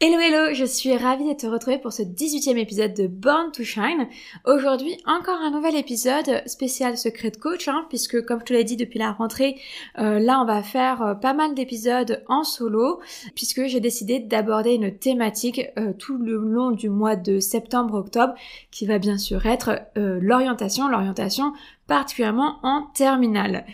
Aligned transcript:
Hello 0.00 0.20
hello, 0.20 0.54
je 0.54 0.64
suis 0.64 0.96
ravie 0.96 1.28
de 1.28 1.36
te 1.36 1.48
retrouver 1.48 1.76
pour 1.76 1.92
ce 1.92 2.02
18e 2.02 2.56
épisode 2.56 2.94
de 2.94 3.08
Born 3.08 3.50
to 3.50 3.64
Shine. 3.64 4.06
Aujourd'hui, 4.44 4.96
encore 5.06 5.40
un 5.40 5.50
nouvel 5.50 5.74
épisode 5.74 6.40
spécial 6.46 6.96
secret 6.96 7.32
de 7.32 7.36
coach, 7.36 7.66
hein, 7.66 7.84
puisque 7.88 8.24
comme 8.24 8.38
je 8.38 8.44
te 8.44 8.52
l'ai 8.52 8.62
dit 8.62 8.76
depuis 8.76 9.00
la 9.00 9.10
rentrée, 9.10 9.60
euh, 9.98 10.20
là 10.20 10.40
on 10.40 10.44
va 10.44 10.62
faire 10.62 11.02
euh, 11.02 11.14
pas 11.14 11.34
mal 11.34 11.52
d'épisodes 11.56 12.22
en 12.28 12.44
solo, 12.44 13.00
puisque 13.34 13.66
j'ai 13.66 13.80
décidé 13.80 14.20
d'aborder 14.20 14.74
une 14.74 14.96
thématique 14.96 15.62
euh, 15.76 15.92
tout 15.92 16.16
le 16.16 16.36
long 16.36 16.70
du 16.70 16.90
mois 16.90 17.16
de 17.16 17.40
septembre-octobre, 17.40 18.34
qui 18.70 18.86
va 18.86 19.00
bien 19.00 19.18
sûr 19.18 19.46
être 19.46 19.80
l'orientation, 19.96 20.86
l'orientation 20.86 21.52
particulièrement 21.88 22.60
en 22.62 22.82
terminale. 22.94 23.66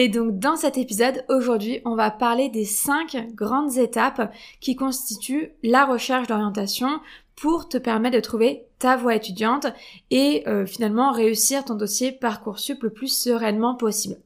Et 0.00 0.08
donc 0.08 0.38
dans 0.38 0.54
cet 0.54 0.78
épisode, 0.78 1.24
aujourd'hui, 1.28 1.80
on 1.84 1.96
va 1.96 2.12
parler 2.12 2.50
des 2.50 2.64
cinq 2.64 3.16
grandes 3.34 3.78
étapes 3.78 4.32
qui 4.60 4.76
constituent 4.76 5.50
la 5.64 5.86
recherche 5.86 6.28
d'orientation 6.28 7.00
pour 7.34 7.68
te 7.68 7.78
permettre 7.78 8.14
de 8.14 8.20
trouver 8.20 8.62
ta 8.78 8.96
voie 8.96 9.16
étudiante 9.16 9.66
et 10.12 10.44
euh, 10.46 10.66
finalement 10.66 11.10
réussir 11.10 11.64
ton 11.64 11.74
dossier 11.74 12.12
Parcoursup 12.12 12.80
le 12.84 12.90
plus 12.90 13.08
sereinement 13.08 13.74
possible. 13.74 14.20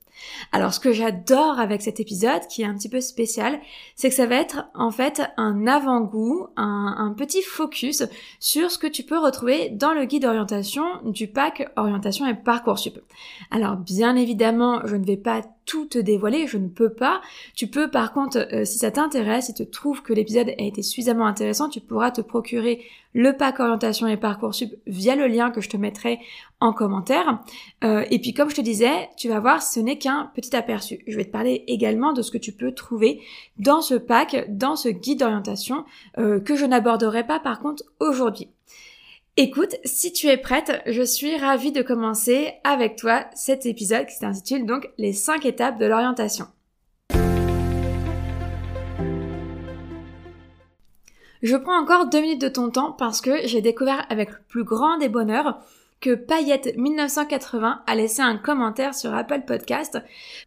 Alors 0.52 0.74
ce 0.74 0.80
que 0.80 0.92
j'adore 0.92 1.58
avec 1.58 1.82
cet 1.82 2.00
épisode, 2.00 2.46
qui 2.48 2.62
est 2.62 2.66
un 2.66 2.74
petit 2.74 2.88
peu 2.88 3.00
spécial, 3.00 3.58
c'est 3.96 4.08
que 4.08 4.14
ça 4.14 4.26
va 4.26 4.36
être 4.36 4.64
en 4.74 4.90
fait 4.90 5.22
un 5.36 5.66
avant-goût, 5.66 6.48
un, 6.56 7.14
petit 7.16 7.42
focus 7.42 8.04
sur 8.40 8.70
ce 8.70 8.78
que 8.78 8.86
tu 8.86 9.02
peux 9.02 9.18
retrouver 9.18 9.68
dans 9.70 9.92
le 9.92 10.04
guide 10.04 10.22
d'orientation 10.22 10.84
du 11.04 11.28
pack 11.28 11.70
Orientation 11.76 12.26
et 12.26 12.34
Parcoursup. 12.34 12.98
Alors 13.50 13.76
bien 13.76 14.16
évidemment, 14.16 14.80
je 14.86 14.96
ne 14.96 15.04
vais 15.04 15.16
pas 15.16 15.42
tout 15.64 15.86
te 15.86 15.98
dévoiler, 15.98 16.46
je 16.46 16.58
ne 16.58 16.68
peux 16.68 16.92
pas. 16.92 17.20
Tu 17.54 17.66
peux 17.66 17.90
par 17.90 18.12
contre, 18.12 18.48
euh, 18.52 18.64
si 18.64 18.78
ça 18.78 18.90
t'intéresse, 18.90 19.46
si 19.46 19.54
tu 19.54 19.68
trouves 19.68 20.02
que 20.02 20.12
l'épisode 20.12 20.48
a 20.48 20.62
été 20.62 20.82
suffisamment 20.82 21.26
intéressant, 21.26 21.68
tu 21.68 21.80
pourras 21.80 22.10
te 22.10 22.20
procurer 22.20 22.84
le 23.14 23.36
pack 23.36 23.60
orientation 23.60 24.06
et 24.06 24.16
parcoursup 24.16 24.74
via 24.86 25.16
le 25.16 25.26
lien 25.26 25.50
que 25.50 25.60
je 25.60 25.68
te 25.68 25.76
mettrai 25.76 26.18
en 26.60 26.72
commentaire. 26.72 27.40
Euh, 27.84 28.04
et 28.10 28.18
puis 28.18 28.32
comme 28.32 28.50
je 28.50 28.56
te 28.56 28.60
disais, 28.60 29.08
tu 29.16 29.28
vas 29.28 29.40
voir, 29.40 29.62
ce 29.62 29.80
n'est 29.80 29.98
qu'un 29.98 30.11
petit 30.34 30.54
aperçu. 30.56 31.02
Je 31.06 31.16
vais 31.16 31.24
te 31.24 31.30
parler 31.30 31.64
également 31.66 32.12
de 32.12 32.22
ce 32.22 32.30
que 32.30 32.38
tu 32.38 32.52
peux 32.52 32.72
trouver 32.72 33.20
dans 33.58 33.80
ce 33.80 33.94
pack, 33.94 34.46
dans 34.48 34.76
ce 34.76 34.88
guide 34.88 35.20
d'orientation 35.20 35.84
euh, 36.18 36.40
que 36.40 36.56
je 36.56 36.66
n'aborderai 36.66 37.26
pas 37.26 37.40
par 37.40 37.60
contre 37.60 37.84
aujourd'hui. 38.00 38.48
Écoute, 39.38 39.76
si 39.84 40.12
tu 40.12 40.26
es 40.26 40.36
prête, 40.36 40.82
je 40.86 41.02
suis 41.02 41.36
ravie 41.38 41.72
de 41.72 41.80
commencer 41.80 42.52
avec 42.64 42.96
toi 42.96 43.24
cet 43.34 43.64
épisode 43.64 44.06
qui 44.06 44.16
s'intitule 44.16 44.66
donc 44.66 44.90
les 44.98 45.14
5 45.14 45.46
étapes 45.46 45.78
de 45.78 45.86
l'orientation. 45.86 46.46
Je 51.42 51.56
prends 51.56 51.80
encore 51.80 52.08
deux 52.08 52.20
minutes 52.20 52.40
de 52.40 52.48
ton 52.48 52.70
temps 52.70 52.92
parce 52.92 53.20
que 53.20 53.46
j'ai 53.46 53.62
découvert 53.62 54.06
avec 54.10 54.30
le 54.30 54.38
plus 54.48 54.64
grand 54.64 54.98
des 54.98 55.08
bonheurs 55.08 55.60
que 56.02 56.14
Payette 56.16 56.76
1980 56.76 57.82
a 57.86 57.94
laissé 57.94 58.20
un 58.20 58.36
commentaire 58.36 58.94
sur 58.94 59.14
Apple 59.14 59.42
Podcast 59.46 59.98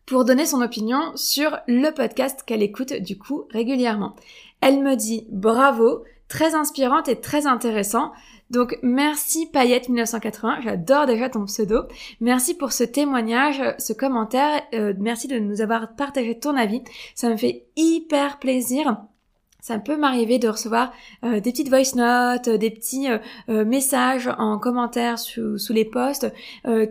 pour 0.05 0.25
donner 0.25 0.45
son 0.45 0.61
opinion 0.61 0.99
sur 1.15 1.57
le 1.67 1.91
podcast 1.91 2.43
qu'elle 2.45 2.61
écoute 2.61 2.93
du 2.93 3.17
coup 3.17 3.45
régulièrement. 3.51 4.15
Elle 4.59 4.83
me 4.83 4.95
dit 4.95 5.25
bravo, 5.29 6.03
très 6.27 6.55
inspirante 6.55 7.07
et 7.07 7.21
très 7.21 7.47
intéressant. 7.47 8.11
Donc 8.51 8.77
merci 8.83 9.47
Payette 9.47 9.87
1980, 9.87 10.59
j'adore 10.61 11.05
déjà 11.05 11.29
ton 11.29 11.45
pseudo. 11.45 11.83
Merci 12.19 12.53
pour 12.53 12.73
ce 12.73 12.83
témoignage, 12.83 13.63
ce 13.79 13.93
commentaire, 13.93 14.61
euh, 14.73 14.93
merci 14.99 15.29
de 15.29 15.39
nous 15.39 15.61
avoir 15.61 15.95
partagé 15.95 16.37
ton 16.37 16.57
avis. 16.57 16.83
Ça 17.15 17.29
me 17.29 17.37
fait 17.37 17.65
hyper 17.77 18.39
plaisir 18.39 18.97
ça 19.65 19.79
peut 19.79 19.97
m'arriver 19.97 20.37
de 20.37 20.47
recevoir 20.47 20.93
euh, 21.23 21.39
des 21.39 21.51
petites 21.51 21.69
voice 21.69 21.95
notes, 21.95 22.49
des 22.49 22.69
petits 22.69 23.07
euh, 23.09 23.65
messages 23.65 24.29
en 24.37 24.59
commentaire 24.59 25.17
sous, 25.17 25.57
sous 25.57 25.73
les 25.73 25.85
posts 25.85 26.31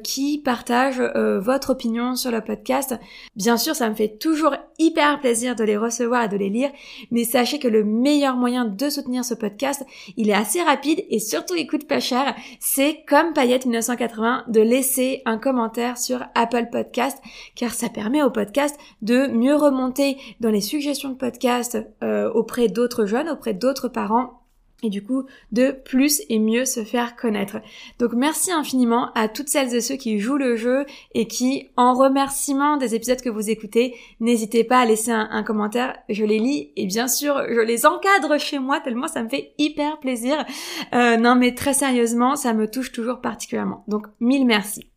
qui 0.03 0.41
partagent 0.45 1.01
votre 1.01 1.71
opinion 1.71 2.17
sur 2.17 2.31
le 2.31 2.41
podcast. 2.41 2.95
Bien 3.37 3.57
sûr, 3.57 3.77
ça 3.77 3.89
me 3.89 3.95
fait 3.95 4.19
toujours 4.19 4.55
hyper 4.79 5.21
plaisir 5.21 5.55
de 5.55 5.65
les 5.65 5.77
recevoir 5.77 6.25
et 6.25 6.29
de 6.29 6.37
les 6.37 6.49
lire, 6.49 6.71
mais 7.11 7.25
sachez 7.25 7.59
que 7.59 7.69
le 7.69 7.85
meilleur 7.85 8.37
moyen 8.37 8.65
de 8.65 8.91
soutenir 8.91 9.25
ce 9.25 9.35
podcast, 9.35 9.85
il 10.17 10.31
est 10.31 10.35
assez 10.35 10.63
rapide 10.63 11.05
et 11.11 11.19
surtout 11.19 11.55
il 11.55 11.67
coûte 11.67 11.87
pas 11.87 12.01
cher. 12.01 12.35
C'est 12.61 13.05
comme 13.07 13.33
Payette 13.33 13.67
1980 13.67 14.45
de 14.49 14.61
laisser 14.61 15.23
un 15.27 15.39
commentaire 15.39 15.99
sur 15.99 16.25
Apple 16.35 16.69
Podcast, 16.73 17.19
car 17.55 17.73
ça 17.73 17.89
permet 17.89 18.23
au 18.23 18.31
podcast 18.31 18.77
de 19.03 19.27
mieux 19.29 19.57
remonter 19.57 20.17
dans 20.41 20.51
les 20.51 20.61
suggestions 20.61 21.11
de 21.11 21.17
podcast 21.17 21.79
auprès 22.35 22.64
d'autres 22.69 23.07
jeunes, 23.07 23.29
auprès 23.29 23.55
d'autres 23.55 23.89
parents 23.89 24.41
et 24.85 24.91
du 24.91 25.03
coup 25.03 25.25
de 25.51 25.71
plus 25.71 26.23
et 26.29 26.39
mieux 26.39 26.65
se 26.65 26.85
faire 26.85 27.17
connaître. 27.17 27.59
Donc 27.99 28.13
merci 28.13 28.53
infiniment 28.53 29.11
à 29.15 29.29
toutes 29.29 29.49
celles 29.49 29.75
et 29.75 29.81
ceux 29.81 29.97
qui 29.97 30.21
jouent 30.21 30.37
le 30.37 30.57
jeu 30.57 30.85
et 31.15 31.27
qui, 31.27 31.71
en 31.77 31.95
remerciement 31.95 32.77
des 32.77 32.95
épisodes 32.95 33.21
que 33.21 33.31
vous 33.31 33.51
écoutez, 33.51 33.97
n'hésitez 34.21 34.63
pas 34.63 34.81
à 34.81 34.85
laisser 34.85 35.11
un, 35.11 35.43
commentaire, 35.43 35.97
je 36.09 36.25
les 36.25 36.39
lis 36.39 36.73
et 36.77 36.87
bien 36.87 37.09
sûr 37.09 37.43
je 37.49 37.61
les 37.61 37.87
encadre 37.87 38.39
chez 38.39 38.59
moi 38.59 38.81
tellement 38.81 39.09
ça 39.09 39.23
me 39.23 39.29
fait 39.29 39.55
hyper 39.59 39.99
plaisir. 40.01 40.45
Euh, 40.95 41.17
non 41.17 41.35
mais 41.35 41.55
très 41.55 41.75
sérieusement, 41.75 42.37
ça 42.37 42.53
me 42.53 42.71
touche 42.71 42.93
toujours 42.93 43.21
particulièrement. 43.21 43.85
Donc 43.89 44.07
mille 44.21 44.47
merci. 44.47 44.94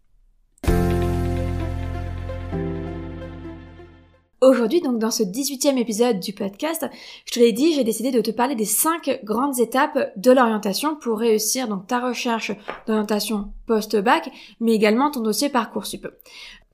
Aujourd'hui, 4.48 4.80
donc 4.80 4.98
dans 4.98 5.12
ce 5.12 5.24
18e 5.24 5.78
épisode 5.78 6.22
du 6.22 6.32
podcast, 6.32 6.86
je 7.26 7.34
te 7.34 7.40
l'ai 7.40 7.52
dit, 7.52 7.74
j'ai 7.74 7.84
décidé 7.84 8.12
de 8.12 8.22
te 8.22 8.32
parler 8.32 8.56
des 8.56 8.64
5 8.64 9.20
grandes 9.26 9.60
étapes 9.60 10.14
de 10.16 10.32
l'orientation 10.32 10.96
pour 10.96 11.20
réussir 11.20 11.68
donc 11.68 11.86
ta 11.86 12.00
recherche 12.00 12.54
d'orientation 12.88 13.52
post-bac, 13.66 14.32
mais 14.62 14.72
également 14.72 15.12
ton 15.12 15.20
dossier 15.20 15.50
Parcoursup. 15.50 16.08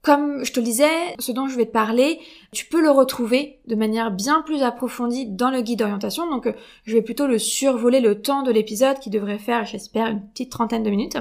Comme 0.03 0.43
je 0.43 0.51
te 0.51 0.59
le 0.59 0.65
disais, 0.65 1.15
ce 1.19 1.31
dont 1.31 1.47
je 1.47 1.55
vais 1.55 1.65
te 1.65 1.71
parler, 1.71 2.19
tu 2.51 2.65
peux 2.65 2.81
le 2.81 2.91
retrouver 2.91 3.59
de 3.67 3.75
manière 3.75 4.11
bien 4.11 4.41
plus 4.41 4.61
approfondie 4.61 5.27
dans 5.27 5.49
le 5.49 5.61
guide 5.61 5.79
d'orientation. 5.79 6.29
Donc, 6.29 6.47
euh, 6.47 6.51
je 6.83 6.93
vais 6.93 7.01
plutôt 7.01 7.25
le 7.25 7.39
survoler 7.39 8.01
le 8.01 8.21
temps 8.21 8.43
de 8.43 8.51
l'épisode 8.51 8.99
qui 8.99 9.09
devrait 9.09 9.37
faire, 9.37 9.63
j'espère, 9.65 10.07
une 10.07 10.21
petite 10.27 10.51
trentaine 10.51 10.83
de 10.83 10.89
minutes. 10.89 11.17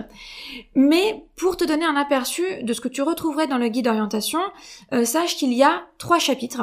Mais 0.74 1.24
pour 1.36 1.56
te 1.56 1.64
donner 1.64 1.84
un 1.84 1.94
aperçu 1.94 2.42
de 2.64 2.72
ce 2.72 2.80
que 2.80 2.88
tu 2.88 3.02
retrouverais 3.02 3.46
dans 3.46 3.56
le 3.56 3.68
guide 3.68 3.84
d'orientation, 3.84 4.40
euh, 4.92 5.04
sache 5.04 5.36
qu'il 5.36 5.52
y 5.52 5.62
a 5.62 5.84
trois 5.98 6.18
chapitres. 6.18 6.62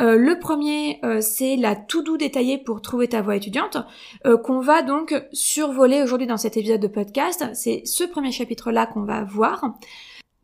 Euh, 0.00 0.16
le 0.16 0.38
premier, 0.38 1.00
c'est 1.20 1.56
la 1.56 1.76
tout 1.76 2.02
doux 2.02 2.16
détaillée 2.16 2.56
pour 2.56 2.80
trouver 2.80 3.08
ta 3.08 3.20
voie 3.20 3.36
étudiante, 3.36 3.76
qu'on 4.44 4.60
va 4.60 4.80
donc 4.80 5.14
survoler 5.32 6.02
aujourd'hui 6.02 6.26
dans 6.26 6.38
cet 6.38 6.56
épisode 6.56 6.80
de 6.80 6.88
podcast. 6.88 7.44
C'est 7.52 7.82
ce 7.84 8.04
premier 8.04 8.32
chapitre-là 8.32 8.86
qu'on 8.86 9.02
va 9.02 9.24
voir. 9.24 9.74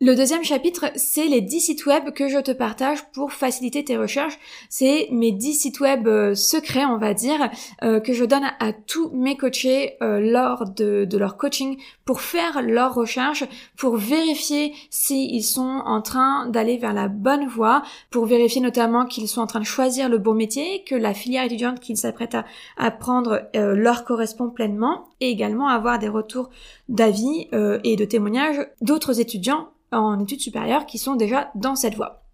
Le 0.06 0.14
deuxième 0.14 0.44
chapitre, 0.44 0.90
c'est 0.96 1.28
les 1.28 1.40
10 1.40 1.60
sites 1.60 1.86
web 1.86 2.10
que 2.10 2.28
je 2.28 2.38
te 2.38 2.50
partage 2.50 3.10
pour 3.12 3.32
faciliter 3.32 3.82
tes 3.84 3.96
recherches. 3.96 4.38
C'est 4.68 5.08
mes 5.10 5.32
10 5.32 5.54
sites 5.54 5.80
web 5.80 6.06
euh, 6.06 6.34
secrets, 6.34 6.84
on 6.84 6.98
va 6.98 7.14
dire, 7.14 7.50
euh, 7.82 8.00
que 8.00 8.12
je 8.12 8.26
donne 8.26 8.44
à, 8.60 8.74
tous 8.74 9.08
mes 9.14 9.38
coachés 9.38 9.94
euh, 10.02 10.20
lors 10.20 10.68
de, 10.68 11.08
leur 11.16 11.38
coaching 11.38 11.78
pour 12.04 12.20
faire 12.20 12.60
leurs 12.60 12.92
recherches, 12.92 13.44
pour 13.78 13.96
vérifier 13.96 14.74
s'ils 14.90 15.42
sont 15.42 15.80
en 15.86 16.02
train 16.02 16.48
d'aller 16.48 16.76
vers 16.76 16.92
la 16.92 17.08
bonne 17.08 17.46
voie, 17.46 17.82
pour 18.10 18.26
vérifier 18.26 18.60
notamment 18.60 19.06
qu'ils 19.06 19.26
sont 19.26 19.40
en 19.40 19.46
train 19.46 19.60
de 19.60 19.64
choisir 19.64 20.10
le 20.10 20.18
bon 20.18 20.34
métier, 20.34 20.84
que 20.84 20.94
la 20.94 21.14
filière 21.14 21.44
étudiante 21.44 21.80
qu'ils 21.80 21.96
s'apprêtent 21.96 22.34
à, 22.34 22.44
apprendre 22.76 23.48
leur 23.54 24.04
correspond 24.04 24.50
pleinement, 24.50 25.08
et 25.22 25.30
également 25.30 25.68
avoir 25.68 25.98
des 25.98 26.08
retours 26.08 26.50
d'avis 26.88 27.48
et 27.84 27.96
de 27.96 28.04
témoignages 28.04 28.66
d'autres 28.80 29.20
étudiants 29.20 29.68
en 29.92 30.20
études 30.20 30.40
supérieures 30.40 30.86
qui 30.86 30.98
sont 30.98 31.14
déjà 31.14 31.50
dans 31.54 31.76
cette 31.76 31.94
voie. 31.94 32.24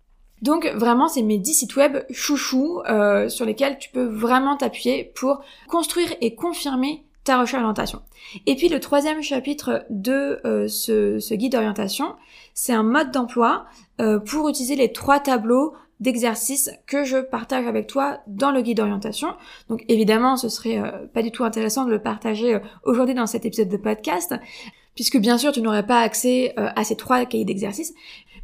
Donc 0.43 0.67
vraiment, 0.75 1.09
c'est 1.09 1.23
mes 1.23 1.39
10 1.39 1.55
sites 1.55 1.77
web 1.77 1.99
chouchou 2.11 2.81
euh, 2.89 3.29
sur 3.29 3.45
lesquels 3.45 3.79
tu 3.79 3.91
peux 3.91 4.07
vraiment 4.07 4.57
t'appuyer 4.57 5.13
pour 5.15 5.43
construire 5.69 6.15
et 6.21 6.35
confirmer 6.35 7.05
ta 7.25 7.39
recherche 7.39 7.61
d'orientation. 7.61 8.01
Et 8.47 8.57
puis 8.57 8.69
le 8.69 8.81
troisième 8.81 9.23
chapitre 9.23 9.85
de 9.91 10.41
euh, 10.47 10.67
ce, 10.67 11.35
guide 11.35 11.53
d'orientation, 11.53 12.17
c'est 12.55 12.73
un 12.73 12.83
mode 12.83 13.11
d'emploi 13.11 13.67
euh, 14.01 14.19
pour 14.19 14.49
utiliser 14.49 14.77
les 14.77 14.93
trois 14.93 15.21
tableaux 15.21 15.75
d'exercices 16.01 16.71
que 16.87 17.05
je 17.05 17.19
partage 17.19 17.67
avec 17.67 17.87
toi 17.87 18.21
dans 18.27 18.51
le 18.51 18.63
guide 18.63 18.79
d'orientation. 18.79 19.29
Donc 19.69 19.85
évidemment, 19.89 20.37
ce 20.37 20.49
serait 20.49 20.81
pas 21.13 21.23
du 21.23 21.31
tout 21.31 21.45
intéressant 21.45 21.85
de 21.85 21.91
le 21.91 22.01
partager 22.01 22.59
aujourd'hui 22.85 23.15
dans 23.15 23.27
cet 23.27 23.45
épisode 23.45 23.69
de 23.69 23.77
podcast, 23.77 24.35
puisque 24.95 25.19
bien 25.19 25.39
sûr 25.39 25.53
tu 25.53 25.63
n'aurais 25.63 25.87
pas 25.87 26.01
accès 26.01 26.55
euh, 26.59 26.69
à 26.75 26.85
ces 26.85 26.97
trois 26.97 27.25
cahiers 27.25 27.45
d'exercices. 27.45 27.95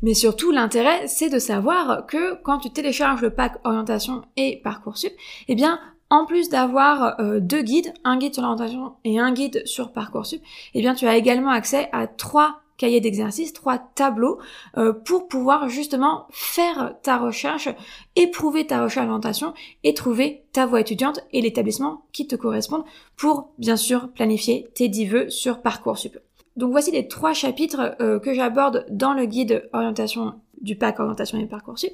Mais 0.03 0.14
surtout, 0.14 0.50
l'intérêt, 0.50 1.06
c'est 1.06 1.31
de 1.31 1.38
savoir 1.38 2.06
que 2.06 2.35
quand 2.43 2.58
tu 2.58 2.70
télécharges 2.70 3.23
le 3.23 3.31
pack 3.31 3.55
orientation 3.64 4.23
et 4.37 4.61
Parcoursup, 4.62 5.12
eh 5.49 5.55
bien, 5.55 5.81
en 6.11 6.26
plus 6.26 6.50
d'avoir 6.50 7.19
euh, 7.19 7.41
deux 7.41 7.62
guides, 7.62 7.93
un 8.05 8.19
guide 8.19 8.35
sur 8.35 8.43
l'orientation 8.43 8.93
et 9.05 9.19
un 9.19 9.32
guide 9.32 9.62
sur 9.67 9.93
Parcoursup, 9.93 10.43
eh 10.75 10.81
bien, 10.81 10.94
tu 10.94 11.06
as 11.06 11.17
également 11.17 11.50
accès 11.50 11.88
à 11.93 12.06
trois 12.06 12.61
cahiers 12.76 13.00
d'exercices, 13.00 13.52
trois 13.52 13.78
tableaux 13.78 14.38
euh, 14.76 14.93
pour 14.93 15.28
pouvoir 15.28 15.69
justement 15.69 16.26
faire 16.31 16.94
ta 17.02 17.17
recherche, 17.17 17.69
éprouver 18.17 18.67
ta 18.67 18.82
recherche 18.82 19.06
d'orientation 19.06 19.55
et 19.84 19.94
trouver 19.94 20.44
ta 20.52 20.67
voie 20.67 20.81
étudiante 20.81 21.20
et 21.32 21.40
l'établissement 21.40 22.05
qui 22.12 22.26
te 22.26 22.37
correspondent 22.37 22.84
pour 23.17 23.50
bien 23.58 23.76
sûr 23.76 24.08
planifier 24.12 24.69
tes 24.75 24.88
dix 24.88 25.06
vœux 25.06 25.31
sur 25.31 25.62
Parcoursup. 25.62 26.19
Donc 26.56 26.70
voici 26.70 26.90
les 26.90 27.06
trois 27.06 27.34
chapitres 27.34 27.96
euh, 28.00 28.19
que 28.19 28.32
j'aborde 28.32 28.87
dans 28.88 29.12
le 29.12 29.26
guide 29.26 29.69
orientation 29.73 30.34
du 30.61 30.76
pack 30.76 31.00
orientation 31.00 31.38
et 31.38 31.46
parcoursup. 31.46 31.93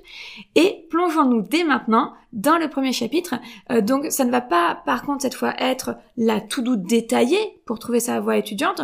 Et 0.54 0.86
plongeons-nous 0.90 1.42
dès 1.42 1.64
maintenant 1.64 2.12
dans 2.32 2.58
le 2.58 2.68
premier 2.68 2.92
chapitre. 2.92 3.34
Euh, 3.70 3.80
donc 3.80 4.06
ça 4.10 4.24
ne 4.24 4.30
va 4.30 4.40
pas 4.40 4.80
par 4.86 5.02
contre 5.02 5.22
cette 5.22 5.34
fois 5.34 5.54
être 5.58 5.96
la 6.16 6.40
tout 6.40 6.62
doute 6.62 6.82
détaillée 6.82 7.60
pour 7.66 7.78
trouver 7.78 8.00
sa 8.00 8.20
voie 8.20 8.36
étudiante, 8.36 8.82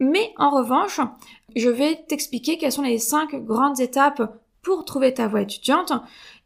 mais 0.00 0.32
en 0.36 0.50
revanche, 0.50 1.00
je 1.56 1.68
vais 1.68 2.04
t'expliquer 2.08 2.58
quelles 2.58 2.72
sont 2.72 2.82
les 2.82 2.98
cinq 2.98 3.34
grandes 3.34 3.80
étapes 3.80 4.40
pour 4.62 4.84
trouver 4.84 5.14
ta 5.14 5.28
voie 5.28 5.42
étudiante. 5.42 5.92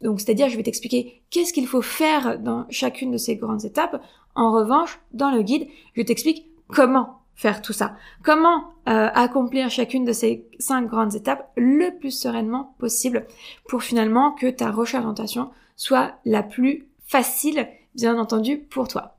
Donc 0.01 0.19
c'est-à-dire 0.19 0.49
je 0.49 0.57
vais 0.57 0.63
t'expliquer 0.63 1.23
qu'est-ce 1.29 1.53
qu'il 1.53 1.67
faut 1.67 1.81
faire 1.81 2.37
dans 2.39 2.65
chacune 2.69 3.11
de 3.11 3.17
ces 3.17 3.35
grandes 3.35 3.65
étapes. 3.65 4.01
En 4.35 4.51
revanche, 4.51 4.99
dans 5.13 5.31
le 5.31 5.41
guide, 5.41 5.67
je 5.95 6.01
t'explique 6.01 6.45
comment 6.67 7.19
faire 7.35 7.61
tout 7.61 7.73
ça. 7.73 7.95
Comment 8.23 8.73
euh, 8.89 9.09
accomplir 9.13 9.69
chacune 9.69 10.03
de 10.03 10.11
ces 10.11 10.45
cinq 10.59 10.87
grandes 10.87 11.15
étapes 11.15 11.49
le 11.55 11.97
plus 11.97 12.11
sereinement 12.11 12.75
possible 12.79 13.25
pour 13.67 13.81
finalement 13.81 14.33
que 14.33 14.49
ta 14.49 14.71
recherche 14.71 15.03
d'orientation 15.03 15.49
soit 15.77 16.15
la 16.25 16.43
plus 16.43 16.89
facile, 17.05 17.67
bien 17.95 18.17
entendu, 18.17 18.57
pour 18.57 18.89
toi. 18.89 19.18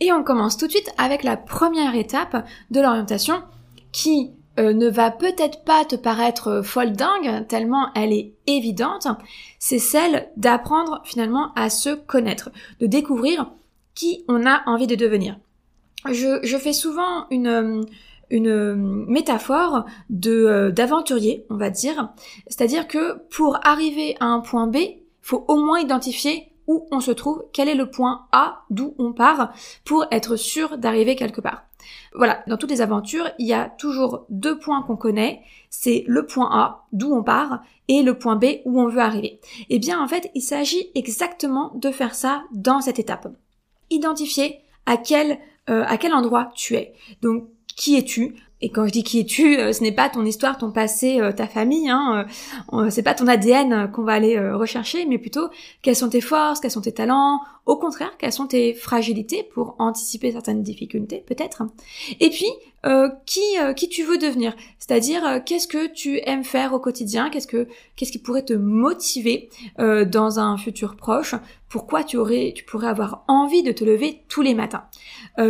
Et 0.00 0.12
on 0.12 0.22
commence 0.22 0.56
tout 0.56 0.66
de 0.66 0.72
suite 0.72 0.92
avec 0.96 1.22
la 1.24 1.36
première 1.36 1.94
étape 1.94 2.46
de 2.70 2.80
l'orientation 2.80 3.42
qui 3.92 4.32
euh, 4.58 4.72
ne 4.72 4.88
va 4.88 5.10
peut-être 5.10 5.64
pas 5.64 5.84
te 5.84 5.94
paraître 5.94 6.62
folle 6.64 6.92
dingue, 6.92 7.46
tellement 7.46 7.90
elle 7.94 8.12
est 8.12 8.34
évidente, 8.46 9.06
c'est 9.58 9.78
celle 9.78 10.30
d'apprendre 10.36 11.00
finalement 11.04 11.52
à 11.54 11.70
se 11.70 11.94
connaître, 11.94 12.50
de 12.80 12.86
découvrir 12.86 13.52
qui 13.94 14.24
on 14.28 14.46
a 14.46 14.62
envie 14.66 14.86
de 14.86 14.96
devenir. 14.96 15.38
Je, 16.10 16.56
fais 16.60 16.72
souvent 16.72 17.26
une, 17.30 17.84
une 18.30 19.06
métaphore 19.08 19.84
de 20.10 20.30
euh, 20.30 20.70
d'aventurier, 20.70 21.44
on 21.50 21.56
va 21.56 21.70
dire, 21.70 22.10
c'est-à-dire 22.46 22.88
que 22.88 23.18
pour 23.30 23.58
arriver 23.64 24.16
à 24.20 24.26
un 24.26 24.40
point 24.40 24.66
B, 24.66 24.76
faut 25.22 25.44
au 25.48 25.56
moins 25.56 25.80
identifier 25.80 26.52
où 26.68 26.86
on 26.92 27.00
se 27.00 27.10
trouve, 27.10 27.44
quel 27.52 27.68
est 27.68 27.74
le 27.74 27.90
point 27.90 28.26
A 28.30 28.62
d'où 28.70 28.94
on 28.98 29.12
part 29.12 29.52
pour 29.84 30.06
être 30.12 30.36
sûr 30.36 30.78
d'arriver 30.78 31.16
quelque 31.16 31.40
part. 31.40 31.64
Voilà, 32.14 32.42
dans 32.46 32.56
toutes 32.56 32.70
les 32.70 32.82
aventures, 32.82 33.28
il 33.38 33.46
y 33.46 33.52
a 33.52 33.70
toujours 33.78 34.26
deux 34.28 34.58
points 34.58 34.82
qu'on 34.82 34.96
connaît, 34.96 35.42
c'est 35.70 36.04
le 36.06 36.26
point 36.26 36.48
A, 36.52 36.86
d'où 36.92 37.12
on 37.12 37.22
part, 37.22 37.62
et 37.88 38.02
le 38.02 38.18
point 38.18 38.36
B, 38.36 38.60
où 38.64 38.80
on 38.80 38.88
veut 38.88 39.00
arriver. 39.00 39.40
Eh 39.70 39.78
bien, 39.78 40.00
en 40.00 40.06
fait, 40.08 40.30
il 40.34 40.42
s'agit 40.42 40.90
exactement 40.94 41.72
de 41.74 41.90
faire 41.90 42.14
ça 42.14 42.44
dans 42.52 42.80
cette 42.80 42.98
étape. 42.98 43.28
Identifier 43.90 44.60
à 44.86 44.96
quel, 44.96 45.38
euh, 45.70 45.84
à 45.86 45.96
quel 45.96 46.12
endroit 46.12 46.50
tu 46.54 46.74
es. 46.74 46.94
Donc, 47.22 47.48
qui 47.76 47.96
es-tu? 47.96 48.36
Et 48.60 48.70
quand 48.70 48.86
je 48.86 48.92
dis 48.92 49.04
qui 49.04 49.20
es-tu, 49.20 49.56
euh, 49.56 49.72
ce 49.72 49.82
n'est 49.82 49.92
pas 49.92 50.08
ton 50.08 50.24
histoire, 50.24 50.58
ton 50.58 50.72
passé, 50.72 51.20
euh, 51.20 51.30
ta 51.30 51.46
famille, 51.46 51.88
hein, 51.88 52.26
euh, 52.72 52.90
c'est 52.90 53.04
pas 53.04 53.14
ton 53.14 53.28
ADN 53.28 53.90
qu'on 53.92 54.02
va 54.02 54.14
aller 54.14 54.38
rechercher, 54.50 55.06
mais 55.06 55.18
plutôt 55.18 55.48
quelles 55.82 55.96
sont 55.96 56.08
tes 56.08 56.20
forces, 56.20 56.58
quels 56.60 56.70
sont 56.70 56.80
tes 56.80 56.92
talents, 56.92 57.40
au 57.66 57.76
contraire, 57.76 58.12
quelles 58.18 58.32
sont 58.32 58.46
tes 58.46 58.74
fragilités 58.74 59.44
pour 59.44 59.76
anticiper 59.78 60.32
certaines 60.32 60.62
difficultés 60.62 61.22
peut-être? 61.26 61.62
Et 62.18 62.30
puis 62.30 62.50
qui 63.26 63.40
qui 63.76 63.88
tu 63.88 64.04
veux 64.04 64.18
devenir, 64.18 64.54
c'est-à-dire 64.78 65.42
qu'est-ce 65.44 65.66
que 65.66 65.92
tu 65.92 66.20
aimes 66.24 66.44
faire 66.44 66.72
au 66.72 66.78
quotidien, 66.78 67.28
qu'est-ce 67.28 67.48
que 67.48 67.66
qu'est-ce 67.96 68.12
qui 68.12 68.18
pourrait 68.18 68.44
te 68.44 68.54
motiver 68.54 69.50
dans 69.78 70.38
un 70.38 70.56
futur 70.56 70.96
proche, 70.96 71.34
pourquoi 71.68 72.04
tu 72.04 72.16
aurais 72.16 72.54
tu 72.56 72.64
pourrais 72.64 72.86
avoir 72.86 73.24
envie 73.28 73.62
de 73.62 73.72
te 73.72 73.84
lever 73.84 74.22
tous 74.28 74.42
les 74.42 74.54
matins? 74.54 74.84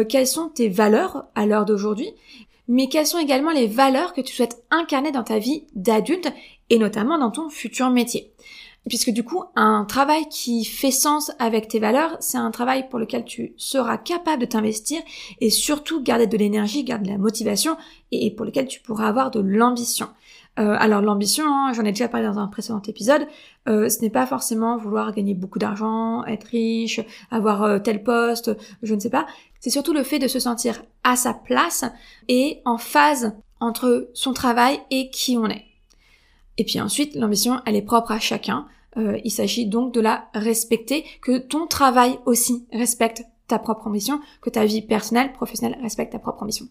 quelles 0.09 0.26
sont 0.26 0.49
tes 0.49 0.68
valeurs 0.68 1.26
à 1.35 1.47
l'heure 1.47 1.66
d'aujourd'hui? 1.66 2.14
Mais 2.68 2.88
quelles 2.88 3.06
sont 3.06 3.18
également 3.18 3.50
les 3.50 3.66
valeurs 3.66 4.12
que 4.12 4.20
tu 4.20 4.34
souhaites 4.34 4.62
incarner 4.70 5.10
dans 5.10 5.25
ta 5.25 5.38
vie 5.38 5.64
d'adulte 5.75 6.32
et 6.70 6.78
notamment 6.78 7.18
dans 7.18 7.30
ton 7.30 7.48
futur 7.48 7.90
métier? 7.90 8.32
Puisque 8.88 9.10
du 9.10 9.22
coup, 9.22 9.44
un 9.54 9.84
travail 9.84 10.28
qui 10.28 10.64
fait 10.64 10.90
sens 10.90 11.32
avec 11.38 11.68
tes 11.68 11.78
valeurs, 11.78 12.16
c'est 12.20 12.38
un 12.38 12.50
travail 12.50 12.88
pour 12.88 12.98
lequel 12.98 13.25
tu 13.25 13.52
seras 13.56 13.98
capable 13.98 14.40
de 14.40 14.46
t'investir 14.46 15.00
et 15.40 15.50
surtout 15.50 16.02
garder 16.02 16.26
de 16.26 16.37
l'énergie, 16.37 16.84
garder 16.84 17.06
de 17.06 17.12
la 17.12 17.18
motivation 17.18 17.76
et 18.12 18.30
pour 18.30 18.46
lequel 18.46 18.66
tu 18.66 18.80
pourras 18.80 19.08
avoir 19.08 19.30
de 19.30 19.40
l'ambition. 19.40 20.08
Euh, 20.59 20.77
alors 20.79 21.00
l'ambition, 21.03 21.45
hein, 21.47 21.73
j'en 21.73 21.85
ai 21.85 21.93
déjà 21.93 22.09
parlé 22.09 22.27
dans 22.27 22.38
un 22.38 22.49
précédent 22.49 22.83
épisode, 22.83 23.27
euh, 23.69 23.88
ce 23.88 24.00
n'est 24.00 24.11
pas 24.11 24.27
forcément 24.27 24.77
vouloir 24.77 25.12
gagner 25.15 25.35
beaucoup 25.35 25.59
d'argent, 25.59 26.25
être 26.25 26.45
riche, 26.45 27.00
avoir 27.31 27.62
euh, 27.62 27.79
tel 27.79 28.03
poste, 28.03 28.50
je 28.83 28.95
ne 28.95 29.00
sais 29.00 29.11
pas. 29.11 29.27
C'est 29.61 29.71
surtout 29.71 29.93
le 29.93 30.03
fait 30.03 30.19
de 30.19 30.27
se 30.27 30.41
sentir 30.41 30.83
à 31.05 31.15
sa 31.17 31.33
place 31.33 31.85
et 32.29 32.61
en 32.65 32.77
phase 32.77 33.37
entre 33.61 34.09
son 34.15 34.33
travail 34.33 34.81
et 34.91 35.11
qui 35.11 35.37
on 35.37 35.47
est. 35.47 35.65
Et 36.57 36.65
puis 36.65 36.81
ensuite, 36.81 37.15
l'ambition, 37.15 37.61
elle 37.67 37.77
est 37.77 37.83
propre 37.83 38.12
à 38.12 38.19
chacun. 38.19 38.67
il 38.97 39.31
s'agit 39.31 39.67
donc 39.67 39.95
de 39.95 40.00
la 40.00 40.29
respecter, 40.35 41.05
que 41.23 41.38
ton 41.38 41.69
travail 41.69 42.19
aussi 42.27 42.67
respecte 42.73 43.23
ta 43.47 43.61
propre 43.61 43.87
ambition, 43.87 44.21
que 44.41 44.50
ta 44.50 44.65
vie 44.65 44.83
personnelle, 44.83 45.33
professionnelle 45.33 45.79
respecte 45.83 46.12
ta 46.12 46.19
propre 46.19 46.43
ambition. 46.43 46.67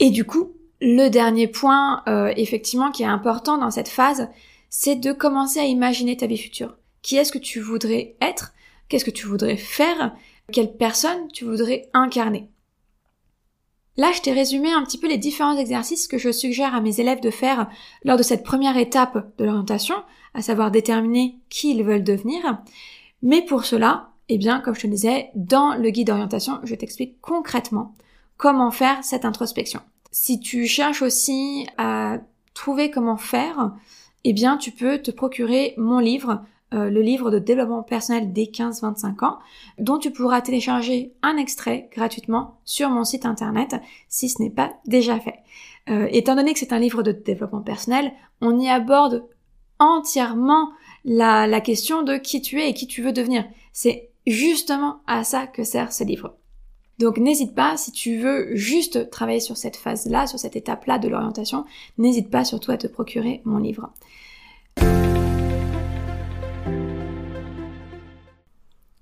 Et 0.00 0.10
du 0.10 0.24
coup, 0.24 0.52
le 0.80 1.08
dernier 1.08 1.46
point, 1.46 2.02
euh, 2.08 2.32
effectivement, 2.36 2.90
qui 2.90 3.02
est 3.02 3.06
important 3.06 3.58
dans 3.58 3.70
cette 3.70 3.88
phase, 3.88 4.28
c'est 4.70 4.96
de 4.96 5.12
commencer 5.12 5.60
à 5.60 5.64
imaginer 5.64 6.16
ta 6.16 6.26
vie 6.26 6.38
future. 6.38 6.76
Qui 7.02 7.16
est-ce 7.16 7.32
que 7.32 7.38
tu 7.38 7.60
voudrais 7.60 8.16
être? 8.20 8.52
Qu'est-ce 8.88 9.04
que 9.04 9.10
tu 9.10 9.26
voudrais 9.26 9.56
faire? 9.56 10.14
Quelle 10.52 10.76
personne 10.76 11.28
tu 11.32 11.44
voudrais 11.44 11.88
incarner? 11.94 12.50
Là, 13.96 14.10
je 14.12 14.20
t'ai 14.20 14.32
résumé 14.32 14.72
un 14.72 14.82
petit 14.82 14.98
peu 14.98 15.08
les 15.08 15.18
différents 15.18 15.56
exercices 15.56 16.08
que 16.08 16.18
je 16.18 16.32
suggère 16.32 16.74
à 16.74 16.80
mes 16.80 17.00
élèves 17.00 17.20
de 17.20 17.30
faire 17.30 17.68
lors 18.02 18.16
de 18.16 18.24
cette 18.24 18.42
première 18.42 18.76
étape 18.76 19.28
de 19.38 19.44
l'orientation, 19.44 19.94
à 20.34 20.42
savoir 20.42 20.72
déterminer 20.72 21.38
qui 21.48 21.70
ils 21.70 21.84
veulent 21.84 22.02
devenir. 22.02 22.58
Mais 23.22 23.42
pour 23.42 23.64
cela, 23.64 24.10
eh 24.28 24.38
bien, 24.38 24.60
comme 24.60 24.74
je 24.74 24.80
te 24.80 24.86
disais, 24.88 25.30
dans 25.36 25.76
le 25.76 25.90
guide 25.90 26.08
d'orientation, 26.08 26.58
je 26.64 26.74
t'explique 26.74 27.20
concrètement 27.20 27.94
comment 28.36 28.72
faire 28.72 29.04
cette 29.04 29.24
introspection. 29.24 29.80
Si 30.16 30.38
tu 30.38 30.68
cherches 30.68 31.02
aussi 31.02 31.66
à 31.76 32.18
trouver 32.54 32.88
comment 32.88 33.16
faire, 33.16 33.72
eh 34.22 34.32
bien, 34.32 34.56
tu 34.58 34.70
peux 34.70 34.98
te 34.98 35.10
procurer 35.10 35.74
mon 35.76 35.98
livre, 35.98 36.44
euh, 36.72 36.88
le 36.88 37.02
livre 37.02 37.32
de 37.32 37.40
développement 37.40 37.82
personnel 37.82 38.32
des 38.32 38.46
15-25 38.46 39.24
ans, 39.24 39.40
dont 39.80 39.98
tu 39.98 40.12
pourras 40.12 40.40
télécharger 40.40 41.12
un 41.22 41.36
extrait 41.36 41.88
gratuitement 41.90 42.60
sur 42.64 42.90
mon 42.90 43.02
site 43.02 43.26
internet 43.26 43.74
si 44.08 44.28
ce 44.28 44.40
n'est 44.40 44.50
pas 44.50 44.74
déjà 44.86 45.18
fait. 45.18 45.40
Euh, 45.90 46.06
étant 46.12 46.36
donné 46.36 46.52
que 46.52 46.60
c'est 46.60 46.72
un 46.72 46.78
livre 46.78 47.02
de 47.02 47.10
développement 47.10 47.62
personnel, 47.62 48.12
on 48.40 48.60
y 48.60 48.68
aborde 48.68 49.26
entièrement 49.80 50.70
la, 51.04 51.48
la 51.48 51.60
question 51.60 52.04
de 52.04 52.18
qui 52.18 52.40
tu 52.40 52.60
es 52.60 52.70
et 52.70 52.74
qui 52.74 52.86
tu 52.86 53.02
veux 53.02 53.12
devenir. 53.12 53.44
C'est 53.72 54.10
justement 54.28 55.00
à 55.08 55.24
ça 55.24 55.48
que 55.48 55.64
sert 55.64 55.92
ce 55.92 56.04
livre. 56.04 56.36
Donc 56.98 57.18
n'hésite 57.18 57.54
pas, 57.54 57.76
si 57.76 57.92
tu 57.92 58.18
veux 58.18 58.54
juste 58.54 59.10
travailler 59.10 59.40
sur 59.40 59.56
cette 59.56 59.76
phase-là, 59.76 60.26
sur 60.26 60.38
cette 60.38 60.56
étape-là 60.56 60.98
de 60.98 61.08
l'orientation, 61.08 61.64
n'hésite 61.98 62.30
pas 62.30 62.44
surtout 62.44 62.70
à 62.70 62.76
te 62.76 62.86
procurer 62.86 63.42
mon 63.44 63.58
livre. 63.58 63.92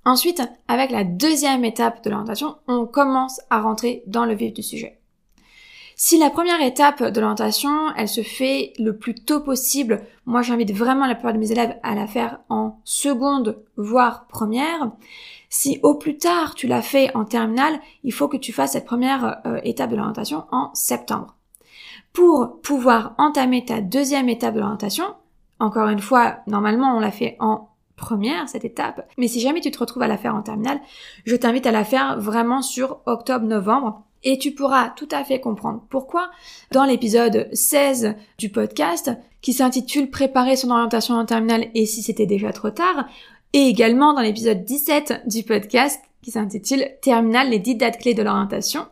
Ensuite, 0.05 0.43
avec 0.67 0.91
la 0.91 1.05
deuxième 1.05 1.65
étape 1.65 2.03
de 2.03 2.11
l'orientation, 2.11 2.57
on 2.67 2.87
commence 2.87 3.41
à 3.51 3.61
rentrer 3.61 4.03
dans 4.07 4.25
le 4.25 4.35
vif 4.35 4.53
du 4.53 4.63
sujet. 4.63 4.99
Si 5.95 6.19
la 6.19 6.31
première 6.31 6.61
étape 6.61 7.05
de 7.05 7.21
l'orientation, 7.21 7.95
elle 7.97 8.09
se 8.09 8.23
fait 8.23 8.73
le 8.79 8.97
plus 8.97 9.15
tôt 9.15 9.41
possible, 9.41 10.03
moi 10.27 10.43
j'invite 10.43 10.73
vraiment 10.73 11.07
la 11.07 11.15
plupart 11.15 11.35
de 11.35 11.39
mes 11.39 11.53
élèves 11.53 11.79
à 11.85 11.95
la 11.95 12.09
faire 12.09 12.41
en 12.49 12.81
seconde, 12.83 13.63
voire 13.77 14.27
première. 14.27 14.91
Si 15.55 15.79
au 15.83 15.97
plus 15.97 16.17
tard 16.17 16.55
tu 16.55 16.67
l'as 16.67 16.81
fait 16.81 17.15
en 17.15 17.27
terminale, 17.27 17.79
il 18.05 18.13
faut 18.15 18.27
que 18.27 18.39
tu 18.39 18.55
fasses 18.55 18.73
cette 18.73 18.87
première 18.87 19.43
euh, 19.45 19.61
étape 19.65 19.91
de 19.91 19.97
l'orientation 19.97 20.45
en 20.51 20.71
septembre. 20.73 21.37
Pour 22.15 22.63
pouvoir 22.63 23.15
entamer 23.19 23.63
ta 23.63 23.83
deuxième 23.83 24.31
étape 24.31 24.55
de 24.55 24.61
l'orientation, 24.61 25.05
encore 25.59 25.89
une 25.89 25.99
fois, 25.99 26.39
normalement 26.47 26.97
on 26.97 27.01
l'a 27.01 27.11
fait 27.11 27.37
en 27.39 27.69
première, 27.97 28.49
cette 28.49 28.65
étape. 28.65 29.07
Mais 29.19 29.29
si 29.29 29.41
jamais 29.41 29.61
tu 29.61 29.71
te 29.71 29.79
retrouves 29.79 30.03
à 30.03 30.09
la 30.09 30.17
faire 30.17 30.35
en 30.35 30.41
terminale, 30.41 30.81
je 31.27 31.37
t'invite 31.37 31.67
à 31.67 31.71
la 31.71 31.85
faire 31.85 32.19
vraiment 32.19 32.63
sur 32.63 33.01
octobre-novembre. 33.05 34.05
Et 34.25 34.39
tu 34.39 34.53
pourras 34.53 34.89
tout 34.89 35.09
à 35.11 35.23
fait 35.23 35.41
comprendre 35.41 35.85
pourquoi 35.91 36.31
dans 36.71 36.85
l'épisode 36.85 37.51
16 37.53 38.15
du 38.39 38.51
podcast, 38.51 39.11
qui 39.43 39.53
s'intitule 39.53 40.11
Préparer 40.11 40.57
son 40.57 40.71
orientation 40.71 41.17
en 41.17 41.27
terminale 41.27 41.67
et 41.75 41.85
si 41.85 42.03
c'était 42.03 42.27
déjà 42.27 42.53
trop 42.53 42.71
tard, 42.71 43.09
et 43.53 43.69
également 43.69 44.15
dans 44.15 44.21
l'épisode 44.21 44.65
17 44.65 45.23
du 45.27 45.43
podcast 45.43 46.01
qui 46.23 46.31
s'intitule 46.31 46.87
Terminal, 47.03 47.51
les 47.51 47.59
10 47.59 47.77
dates 47.77 47.99
clés 47.99 48.15
de 48.15 48.23
l'orientation, 48.23 48.87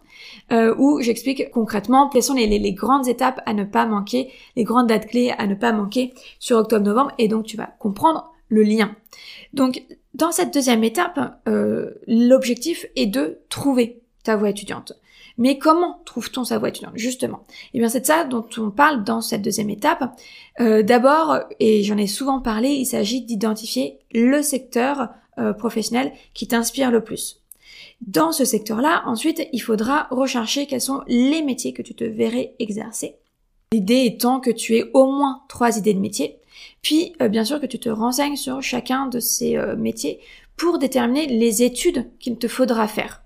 euh, 0.53 0.75
où 0.79 1.01
j'explique 1.01 1.51
concrètement 1.51 2.09
quelles 2.09 2.23
sont 2.23 2.35
les, 2.35 2.73
grandes 2.73 3.09
étapes 3.09 3.41
à 3.47 3.55
ne 3.55 3.65
pas 3.65 3.87
manquer, 3.87 4.31
les 4.57 4.65
grandes 4.65 4.89
dates 4.89 5.07
clés 5.07 5.33
à 5.39 5.47
ne 5.47 5.55
pas 5.55 5.73
manquer 5.73 6.13
sur 6.39 6.59
octobre-novembre, 6.59 7.13
et 7.19 7.29
donc 7.29 7.47
tu 7.47 7.57
vas 7.57 7.75
comprendre 7.79 8.33
le 8.49 8.63
lien. 8.63 8.95
Donc, 9.55 9.85
dans 10.15 10.33
cette 10.33 10.53
deuxième 10.53 10.83
étape, 10.83 11.41
euh, 11.49 11.91
l'objectif 12.07 12.87
est 12.97 13.07
de 13.07 13.39
trouver 13.49 14.01
ta 14.25 14.37
voie 14.37 14.51
étudiante. 14.51 14.93
Mais 15.41 15.57
comment 15.59 16.03
trouve-t-on 16.05 16.45
sa 16.45 16.57
étudiante 16.69 16.93
Justement, 16.97 17.45
eh 17.73 17.79
bien 17.79 17.89
c'est 17.89 18.01
de 18.01 18.07
ça 18.07 18.25
dont 18.25 18.47
on 18.59 18.71
parle 18.71 19.05
dans 19.05 19.23
cette 19.23 19.41
deuxième 19.41 19.71
étape. 19.71 20.15
Euh, 20.61 20.83
d'abord, 20.83 21.41
et 21.59 21.83
j'en 21.83 21.97
ai 21.97 22.07
souvent 22.07 22.41
parlé, 22.41 22.69
il 22.69 22.85
s'agit 22.85 23.23
d'identifier 23.23 23.99
le 24.13 24.43
secteur 24.43 25.09
euh, 25.39 25.55
professionnel 25.55 26.13
qui 26.35 26.47
t'inspire 26.47 26.91
le 26.91 27.03
plus. 27.03 27.41
Dans 28.03 28.33
ce 28.33 28.45
secteur-là, 28.45 29.03
ensuite, 29.07 29.49
il 29.53 29.61
faudra 29.61 30.09
rechercher 30.11 30.67
quels 30.67 30.83
sont 30.83 31.01
les 31.09 31.43
métiers 31.43 31.73
que 31.73 31.83
tu 31.83 31.95
te 31.95 32.05
verrais 32.05 32.55
exercer. 32.59 33.17
L'idée 33.73 34.05
étant 34.05 34.41
que 34.41 34.51
tu 34.51 34.77
aies 34.77 34.91
au 34.93 35.11
moins 35.11 35.41
trois 35.49 35.79
idées 35.79 35.95
de 35.95 36.01
métiers 36.01 36.37
puis, 36.83 37.15
euh, 37.23 37.29
bien 37.29 37.45
sûr, 37.45 37.59
que 37.61 37.67
tu 37.67 37.79
te 37.79 37.89
renseignes 37.89 38.37
sur 38.37 38.63
chacun 38.63 39.07
de 39.07 39.21
ces 39.21 39.57
métiers 39.79 40.21
pour 40.59 40.79
déterminer 40.79 41.27
les 41.27 41.63
études 41.63 42.11
qu'il 42.19 42.37
te 42.37 42.49
faudra 42.49 42.87
faire. 42.87 43.23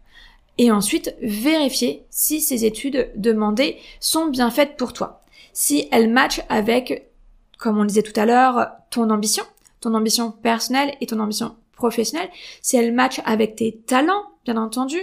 Et 0.59 0.71
ensuite, 0.71 1.15
vérifier 1.21 2.05
si 2.11 2.41
ces 2.41 2.65
études 2.65 3.11
demandées 3.17 3.79
sont 4.01 4.27
bien 4.27 4.51
faites 4.51 4.77
pour 4.77 4.93
toi. 4.93 5.23
Si 5.53 5.89
elles 5.91 6.11
matchent 6.11 6.43
avec, 6.49 7.11
comme 7.59 7.79
on 7.79 7.85
disait 7.85 8.03
tout 8.03 8.19
à 8.19 8.27
l'heure, 8.27 8.69
ton 8.91 9.11
ambition, 9.11 9.45
ton 9.81 9.95
ambition 9.95 10.31
personnelle 10.31 10.95
et 11.01 11.07
ton 11.07 11.21
ambition 11.21 11.57
professionnelle, 11.73 12.31
si 12.63 12.77
elles 12.77 12.93
matchent 12.93 13.21
avec 13.25 13.57
tes 13.57 13.77
talents, 13.87 14.23
bien 14.45 14.57
entendu, 14.57 14.99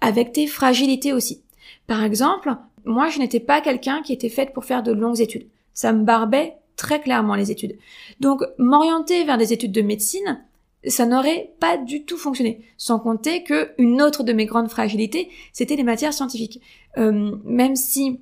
avec 0.00 0.32
tes 0.32 0.46
fragilités 0.46 1.12
aussi. 1.12 1.42
Par 1.86 2.04
exemple, 2.04 2.54
moi, 2.84 3.08
je 3.08 3.18
n'étais 3.18 3.40
pas 3.40 3.60
quelqu'un 3.60 4.02
qui 4.02 4.12
était 4.12 4.28
fait 4.28 4.52
pour 4.52 4.64
faire 4.64 4.82
de 4.82 4.92
longues 4.92 5.20
études. 5.20 5.48
Ça 5.74 5.92
me 5.92 6.04
barbait 6.04 6.56
très 6.76 7.00
clairement 7.00 7.34
les 7.34 7.50
études. 7.50 7.78
Donc 8.20 8.42
m'orienter 8.58 9.24
vers 9.24 9.38
des 9.38 9.52
études 9.52 9.72
de 9.72 9.82
médecine, 9.82 10.42
ça 10.86 11.06
n'aurait 11.06 11.52
pas 11.60 11.76
du 11.76 12.04
tout 12.04 12.16
fonctionné. 12.16 12.64
Sans 12.76 12.98
compter 12.98 13.42
que 13.42 13.70
une 13.78 14.00
autre 14.00 14.22
de 14.22 14.32
mes 14.32 14.46
grandes 14.46 14.70
fragilités, 14.70 15.28
c'était 15.52 15.76
les 15.76 15.82
matières 15.82 16.14
scientifiques. 16.14 16.60
Euh, 16.96 17.36
même 17.44 17.76
si 17.76 18.20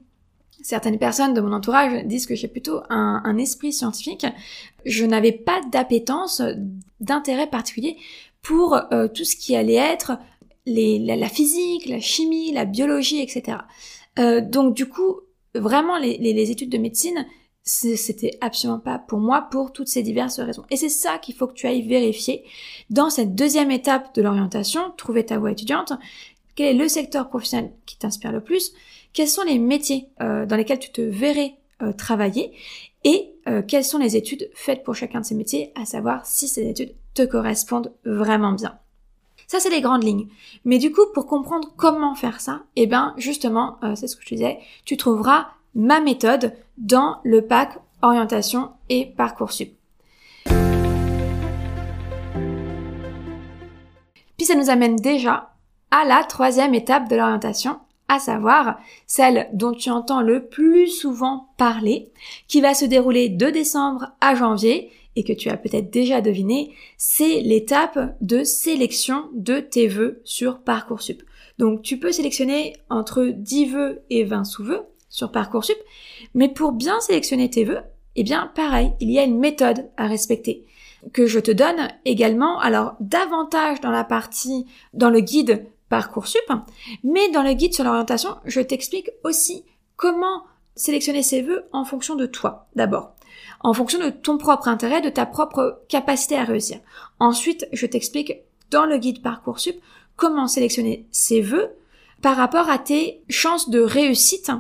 certaines 0.63 0.99
personnes 0.99 1.35
de 1.35 1.41
mon 1.41 1.53
entourage 1.53 2.05
disent 2.05 2.27
que 2.27 2.35
j'ai 2.35 2.49
plutôt 2.49 2.81
un, 2.91 3.39
esprit 3.39 3.73
scientifique, 3.73 4.27
je 4.85 5.05
n'avais 5.05 5.33
pas 5.33 5.61
d'appétence, 5.71 6.43
d'intérêt 7.01 7.47
particulier 7.47 7.97
pour 8.43 8.75
euh, 8.93 9.07
tout 9.09 9.25
ce 9.25 9.37
qui 9.37 9.55
allait 9.55 9.75
être 9.75 10.19
les, 10.67 10.99
la, 10.99 11.29
physique, 11.29 11.87
la 11.87 12.01
chimie, 12.01 12.53
la 12.53 12.65
biologie, 12.65 13.21
etc. 13.21 13.59
Euh, 14.19 14.41
donc 14.41 14.75
du 14.75 14.87
coup, 14.87 15.21
vraiment 15.55 15.97
les, 15.97 16.19
les 16.19 16.51
études 16.51 16.71
de 16.71 16.79
médecine, 16.79 17.25
c'était 17.69 18.39
absolument 18.41 18.79
pas 18.79 18.99
pour 18.99 19.19
moi 19.19 19.47
pour 19.51 19.73
toutes 19.73 19.89
ces 19.89 20.03
diverses 20.03 20.41
raisons. 20.41 20.65
Et 20.71 20.77
c'est 20.77 20.89
ça 20.89 21.19
qu'il 21.19 21.35
faut 21.35 21.47
que 21.47 21.53
tu 21.53 21.67
ailles 21.67 21.87
vérifier 21.87 22.45
dans 22.89 23.11
cette 23.11 23.35
deuxième 23.35 23.71
étape 23.71 24.15
de 24.15 24.23
l'orientation, 24.23 24.93
trouver 24.97 25.27
ta 25.27 25.39
voie 25.39 25.53
étudiante. 25.53 25.93
Quel 26.55 26.75
est 26.75 26.79
le 26.79 26.89
secteur 26.89 27.29
professionnel 27.29 27.73
qui 27.85 27.99
t'inspire 27.99 28.33
le 28.33 28.41
plus? 28.41 28.73
Quels 29.13 29.29
sont 29.29 29.45
les 29.45 29.59
métiers 29.59 30.09
euh, 30.21 30.47
dans 30.47 30.57
lesquels 30.57 30.79
tu 30.79 30.91
te 30.91 31.03
verrais 31.03 31.57
euh, 31.83 31.93
travailler? 31.93 32.53
Et 33.05 33.35
euh, 33.49 33.63
quelles 33.63 33.85
sont 33.85 33.99
les 33.99 34.17
études 34.17 34.51
faites 34.55 34.83
pour 34.83 34.95
chacun 34.95 35.21
de 35.21 35.27
ces 35.27 35.35
métiers, 35.35 35.73
à 35.77 35.85
savoir 35.85 36.25
si 36.25 36.49
ces 36.49 36.67
études 36.67 36.95
te 37.15 37.23
correspondent 37.23 37.93
vraiment 38.05 38.53
bien? 38.53 38.79
Ça, 39.47 39.61
c'est 39.61 39.71
les 39.71 39.81
grandes 39.81 40.05
lignes. 40.05 40.29
Mais 40.65 40.79
du 40.79 40.91
coup, 40.91 41.07
pour 41.15 41.27
comprendre 41.27 41.73
comment 41.77 42.15
faire 42.15 42.41
ça, 42.41 42.63
eh 42.77 42.87
ben, 42.87 43.15
justement, 43.17 43.79
c'est 43.95 44.07
ce 44.07 44.17
que 44.17 44.23
je 44.23 44.29
te 44.29 44.35
disais, 44.35 44.59
tu 44.85 44.99
trouveras 44.99 45.49
ma 45.75 46.01
méthode 46.01 46.55
dans 46.77 47.19
le 47.25 47.43
pack 47.43 47.79
orientation 48.03 48.71
et 48.89 49.07
parcoursup. 49.07 49.75
Puis 54.37 54.47
ça 54.47 54.55
nous 54.55 54.71
amène 54.71 54.97
déjà 54.97 55.55
à 55.91 56.05
la 56.05 56.23
troisième 56.25 56.75
étape 56.75 57.09
de 57.09 57.17
l'orientation, 57.17 57.79
à 58.09 58.19
savoir 58.19 58.79
celle 59.07 59.49
dont 59.53 59.73
tu 59.73 59.91
entends 59.91 60.23
le 60.23 60.47
plus 60.47 60.89
souvent 60.89 61.49
parler, 61.57 62.13
qui 62.47 62.61
va 62.61 62.75
se 62.75 62.85
dérouler 62.85 63.29
de 63.29 63.51
décembre 63.51 64.13
à 64.21 64.35
janvier 64.35 64.93
et 65.17 65.25
que 65.25 65.33
tu 65.33 65.49
as 65.49 65.57
peut-être 65.57 65.91
déjà 65.91 66.21
deviné, 66.21 66.73
c'est 66.97 67.41
l'étape 67.41 68.17
de 68.21 68.45
sélection 68.45 69.29
de 69.35 69.59
tes 69.59 69.89
vœux 69.89 70.21
sur 70.25 70.61
Parcoursup. 70.61 71.23
Donc 71.59 71.83
tu 71.83 71.99
peux 71.99 72.13
sélectionner 72.13 72.75
entre 72.89 73.25
10 73.25 73.67
vœux 73.67 74.03
et 74.11 74.23
20 74.23 74.45
sous-vœux 74.45 74.87
sur 75.09 75.33
Parcoursup. 75.33 75.79
Mais 76.35 76.49
pour 76.49 76.73
bien 76.73 77.01
sélectionner 77.01 77.51
tes 77.51 77.65
vœux, 77.65 77.81
eh 78.17 78.25
bien, 78.25 78.51
pareil, 78.55 78.93
il 79.01 79.11
y 79.11 79.19
a 79.19 79.25
une 79.25 79.39
méthode 79.39 79.89
à 79.97 80.07
respecter 80.07 80.67
que 81.13 81.27
je 81.27 81.39
te 81.39 81.51
donne 81.51 81.89
également, 82.05 82.59
alors 82.59 82.95
davantage 83.01 83.81
dans 83.81 83.91
la 83.91 84.05
partie, 84.05 84.67
dans 84.95 85.11
le 85.11 85.21
guide 85.21 85.67
Parcoursup, 85.89 86.53
mais 87.03 87.31
dans 87.31 87.43
le 87.43 87.55
guide 87.55 87.75
sur 87.75 87.85
l'orientation, 87.85 88.37
je 88.45 88.61
t'explique 88.61 89.11
aussi 89.25 89.65
comment 89.97 90.43
sélectionner 90.75 91.23
ses 91.23 91.43
vœux 91.43 91.65
en 91.73 91.85
fonction 91.85 92.15
de 92.15 92.27
toi, 92.27 92.67
d'abord. 92.77 93.15
En 93.61 93.73
fonction 93.73 93.99
de 93.99 94.11
ton 94.11 94.39
propre 94.39 94.69
intérêt, 94.69 95.01
de 95.01 95.09
ta 95.09 95.27
propre 95.27 95.81
capacité 95.89 96.37
à 96.37 96.45
réussir. 96.45 96.79
Ensuite, 97.21 97.67
je 97.73 97.87
t'explique 97.87 98.35
dans 98.71 98.85
le 98.85 98.99
guide 98.99 99.23
Parcoursup 99.23 99.81
comment 100.17 100.47
sélectionner 100.47 101.07
ses 101.11 101.41
vœux 101.41 101.71
par 102.21 102.37
rapport 102.37 102.69
à 102.69 102.79
tes 102.79 103.23
chances 103.29 103.71
de 103.71 103.81
réussite 103.81 104.51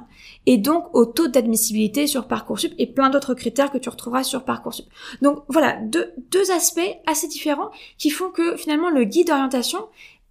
et 0.48 0.56
donc 0.56 0.86
au 0.94 1.04
taux 1.04 1.28
d'admissibilité 1.28 2.06
sur 2.06 2.26
Parcoursup 2.26 2.72
et 2.78 2.86
plein 2.86 3.10
d'autres 3.10 3.34
critères 3.34 3.70
que 3.70 3.76
tu 3.76 3.90
retrouveras 3.90 4.22
sur 4.22 4.44
Parcoursup. 4.44 4.86
Donc 5.20 5.44
voilà, 5.48 5.76
deux, 5.76 6.14
deux 6.30 6.50
aspects 6.50 6.80
assez 7.06 7.28
différents 7.28 7.70
qui 7.98 8.08
font 8.08 8.30
que 8.30 8.56
finalement 8.56 8.88
le 8.88 9.04
guide 9.04 9.26
d'orientation 9.26 9.88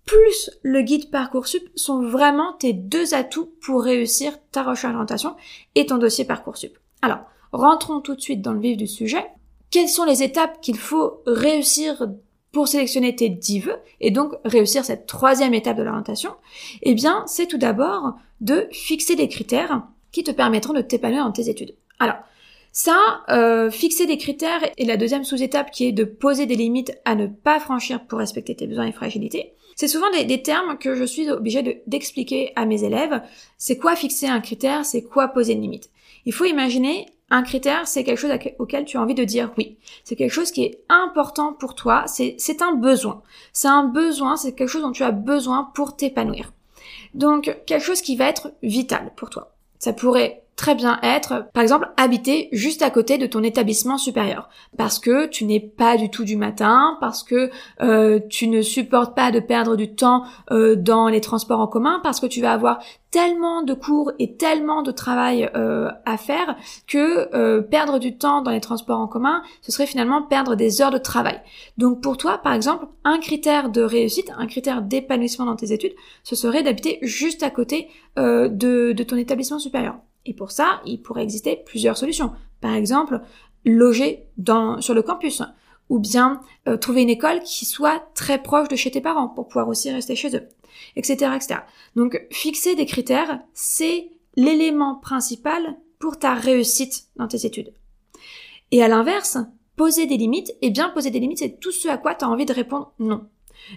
plus 0.07 0.49
le 0.63 0.81
guide 0.81 1.11
Parcoursup 1.11 1.69
sont 1.75 2.01
vraiment 2.01 2.53
tes 2.53 2.73
deux 2.73 3.13
atouts 3.13 3.51
pour 3.61 3.83
réussir 3.83 4.33
ta 4.51 4.63
recherche 4.63 4.93
d'orientation 4.93 5.35
et 5.75 5.85
ton 5.85 5.99
dossier 5.99 6.25
Parcoursup. 6.25 6.75
Alors, 7.03 7.19
rentrons 7.51 8.01
tout 8.01 8.15
de 8.15 8.21
suite 8.21 8.41
dans 8.41 8.53
le 8.53 8.59
vif 8.59 8.75
du 8.75 8.87
sujet. 8.87 9.23
Quelles 9.69 9.87
sont 9.87 10.05
les 10.05 10.23
étapes 10.23 10.61
qu'il 10.61 10.79
faut 10.79 11.21
réussir 11.27 12.07
pour 12.51 12.67
sélectionner 12.67 13.15
tes 13.15 13.29
10 13.29 13.59
vœux 13.59 13.79
et 13.99 14.09
donc 14.09 14.33
réussir 14.45 14.83
cette 14.83 15.05
troisième 15.05 15.53
étape 15.53 15.77
de 15.77 15.83
l'orientation? 15.83 16.31
Eh 16.81 16.95
bien, 16.95 17.23
c'est 17.27 17.45
tout 17.45 17.59
d'abord 17.59 18.15
de 18.41 18.67
fixer 18.71 19.15
des 19.15 19.27
critères 19.27 19.83
qui 20.17 20.23
te 20.23 20.31
permettront 20.31 20.73
de 20.73 20.81
t'épanouir 20.81 21.23
dans 21.25 21.31
tes 21.31 21.47
études. 21.47 21.75
Alors, 21.99 22.15
ça, 22.71 23.21
euh, 23.29 23.69
fixer 23.69 24.07
des 24.07 24.17
critères 24.17 24.61
et 24.75 24.85
la 24.85 24.97
deuxième 24.97 25.23
sous-étape 25.23 25.69
qui 25.69 25.85
est 25.85 25.91
de 25.91 26.05
poser 26.05 26.47
des 26.47 26.55
limites 26.55 26.91
à 27.05 27.13
ne 27.13 27.27
pas 27.27 27.59
franchir 27.59 28.03
pour 28.07 28.17
respecter 28.17 28.55
tes 28.55 28.65
besoins 28.65 28.87
et 28.87 28.91
fragilités. 28.91 29.53
C'est 29.75 29.87
souvent 29.87 30.07
des, 30.09 30.41
termes 30.41 30.79
que 30.79 30.95
je 30.95 31.03
suis 31.03 31.29
obligée 31.29 31.83
d'expliquer 31.85 32.51
à 32.55 32.65
mes 32.65 32.83
élèves. 32.83 33.21
C'est 33.59 33.77
quoi 33.77 33.95
fixer 33.95 34.25
un 34.25 34.41
critère? 34.41 34.85
C'est 34.85 35.03
quoi 35.03 35.27
poser 35.27 35.53
une 35.53 35.61
limite? 35.61 35.91
Il 36.25 36.33
faut 36.33 36.45
imaginer 36.45 37.05
un 37.29 37.43
critère, 37.43 37.87
c'est 37.87 38.03
quelque 38.03 38.17
chose 38.17 38.31
auquel 38.57 38.85
tu 38.85 38.97
as 38.97 39.01
envie 39.01 39.13
de 39.13 39.23
dire 39.23 39.51
oui. 39.55 39.77
C'est 40.03 40.15
quelque 40.15 40.31
chose 40.31 40.49
qui 40.49 40.63
est 40.63 40.81
important 40.89 41.53
pour 41.53 41.75
toi. 41.75 42.05
C'est 42.07 42.61
un 42.63 42.73
besoin. 42.73 43.21
C'est 43.53 43.67
un 43.67 43.83
besoin, 43.83 44.35
c'est 44.35 44.55
quelque 44.55 44.69
chose 44.69 44.81
dont 44.81 44.91
tu 44.91 45.03
as 45.03 45.11
besoin 45.11 45.69
pour 45.75 45.95
t'épanouir. 45.95 46.53
Donc, 47.13 47.55
quelque 47.67 47.83
chose 47.83 48.01
qui 48.01 48.15
va 48.15 48.25
être 48.25 48.51
vital 48.63 49.11
pour 49.15 49.29
toi. 49.29 49.56
Ça 49.79 49.93
pourrait 49.93 50.43
très 50.57 50.73
bien 50.73 50.99
être, 51.03 51.45
par 51.53 51.61
exemple, 51.61 51.87
habiter 51.97 52.49
juste 52.51 52.81
à 52.81 52.89
côté 52.89 53.19
de 53.19 53.27
ton 53.27 53.43
établissement 53.43 53.99
supérieur, 53.99 54.49
parce 54.75 54.97
que 54.97 55.27
tu 55.27 55.45
n'es 55.45 55.59
pas 55.59 55.97
du 55.97 56.09
tout 56.09 56.23
du 56.23 56.35
matin, 56.35 56.97
parce 56.99 57.23
que 57.23 57.51
euh, 57.81 58.19
tu 58.27 58.47
ne 58.47 58.63
supportes 58.63 59.15
pas 59.15 59.31
de 59.31 59.39
perdre 59.39 59.75
du 59.75 59.93
temps 59.93 60.23
euh, 60.51 60.75
dans 60.75 61.09
les 61.09 61.21
transports 61.21 61.59
en 61.59 61.67
commun, 61.67 61.99
parce 62.01 62.19
que 62.19 62.25
tu 62.25 62.41
vas 62.41 62.53
avoir 62.53 62.79
tellement 63.11 63.61
de 63.61 63.75
cours 63.75 64.11
et 64.17 64.35
tellement 64.35 64.81
de 64.81 64.91
travail 64.91 65.49
euh, 65.55 65.91
à 66.05 66.17
faire 66.17 66.57
que 66.87 67.61
perdre 67.61 67.99
du 67.99 68.17
temps 68.17 68.41
dans 68.41 68.51
les 68.51 68.59
transports 68.59 68.99
en 68.99 69.07
commun, 69.07 69.43
ce 69.61 69.71
serait 69.71 69.85
finalement 69.85 70.23
perdre 70.23 70.55
des 70.55 70.81
heures 70.81 70.91
de 70.91 70.97
travail. 70.97 71.39
Donc 71.77 72.01
pour 72.01 72.17
toi, 72.17 72.39
par 72.39 72.53
exemple, 72.53 72.87
un 73.03 73.19
critère 73.19 73.69
de 73.69 73.81
réussite, 73.81 74.31
un 74.37 74.47
critère 74.47 74.81
d'épanouissement 74.81 75.45
dans 75.45 75.55
tes 75.55 75.71
études, 75.71 75.93
ce 76.23 76.35
serait 76.35 76.63
d'habiter 76.63 76.97
juste 77.03 77.43
à 77.43 77.49
côté 77.49 77.89
de, 78.17 78.49
de 78.91 79.03
ton 79.03 79.15
établissement 79.15 79.59
supérieur. 79.59 79.95
Et 80.27 80.33
pour 80.33 80.51
ça, 80.51 80.81
il 80.85 81.01
pourrait 81.01 81.23
exister 81.23 81.63
plusieurs 81.65 81.97
solutions. 81.97 82.31
Par 82.61 82.73
exemple, 82.73 83.21
loger 83.65 84.27
dans, 84.37 84.81
sur 84.81 84.93
le 84.93 85.01
campus 85.01 85.41
ou 85.89 85.99
bien 85.99 86.41
euh, 86.67 86.75
trouver 86.77 87.01
une 87.01 87.09
école 87.09 87.41
qui 87.41 87.65
soit 87.65 88.03
très 88.13 88.43
proche 88.43 88.67
de 88.67 88.75
chez 88.75 88.91
tes 88.91 89.01
parents 89.01 89.29
pour 89.29 89.47
pouvoir 89.47 89.69
aussi 89.69 89.89
rester 89.89 90.15
chez 90.15 90.35
eux, 90.35 90.47
etc., 90.97 91.31
etc. 91.35 91.61
Donc, 91.95 92.21
fixer 92.29 92.75
des 92.75 92.85
critères, 92.85 93.39
c'est 93.53 94.11
l'élément 94.35 94.95
principal 94.95 95.77
pour 95.97 96.19
ta 96.19 96.33
réussite 96.33 97.07
dans 97.15 97.27
tes 97.27 97.45
études. 97.45 97.73
Et 98.71 98.83
à 98.83 98.89
l'inverse, 98.89 99.37
poser 99.77 100.07
des 100.07 100.17
limites, 100.17 100.49
et 100.49 100.67
eh 100.67 100.71
bien 100.71 100.89
poser 100.89 101.09
des 101.09 101.21
limites, 101.21 101.39
c'est 101.39 101.59
tout 101.59 101.71
ce 101.71 101.87
à 101.87 101.97
quoi 101.97 102.15
tu 102.15 102.25
as 102.25 102.29
envie 102.29 102.45
de 102.45 102.53
répondre 102.53 102.93
non. 102.99 103.27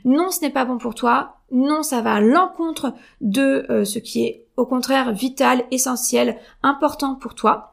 Non, 0.04 0.30
ce 0.30 0.40
n'est 0.40 0.50
pas 0.50 0.64
bon 0.64 0.78
pour 0.78 0.94
toi. 0.94 1.36
Non, 1.52 1.82
ça 1.82 2.00
va 2.00 2.14
à 2.14 2.20
l'encontre 2.20 2.94
de 3.20 3.66
euh, 3.70 3.84
ce 3.84 3.98
qui 3.98 4.24
est 4.24 4.46
au 4.56 4.66
contraire 4.66 5.12
vital, 5.12 5.64
essentiel, 5.70 6.38
important 6.62 7.14
pour 7.14 7.34
toi 7.34 7.66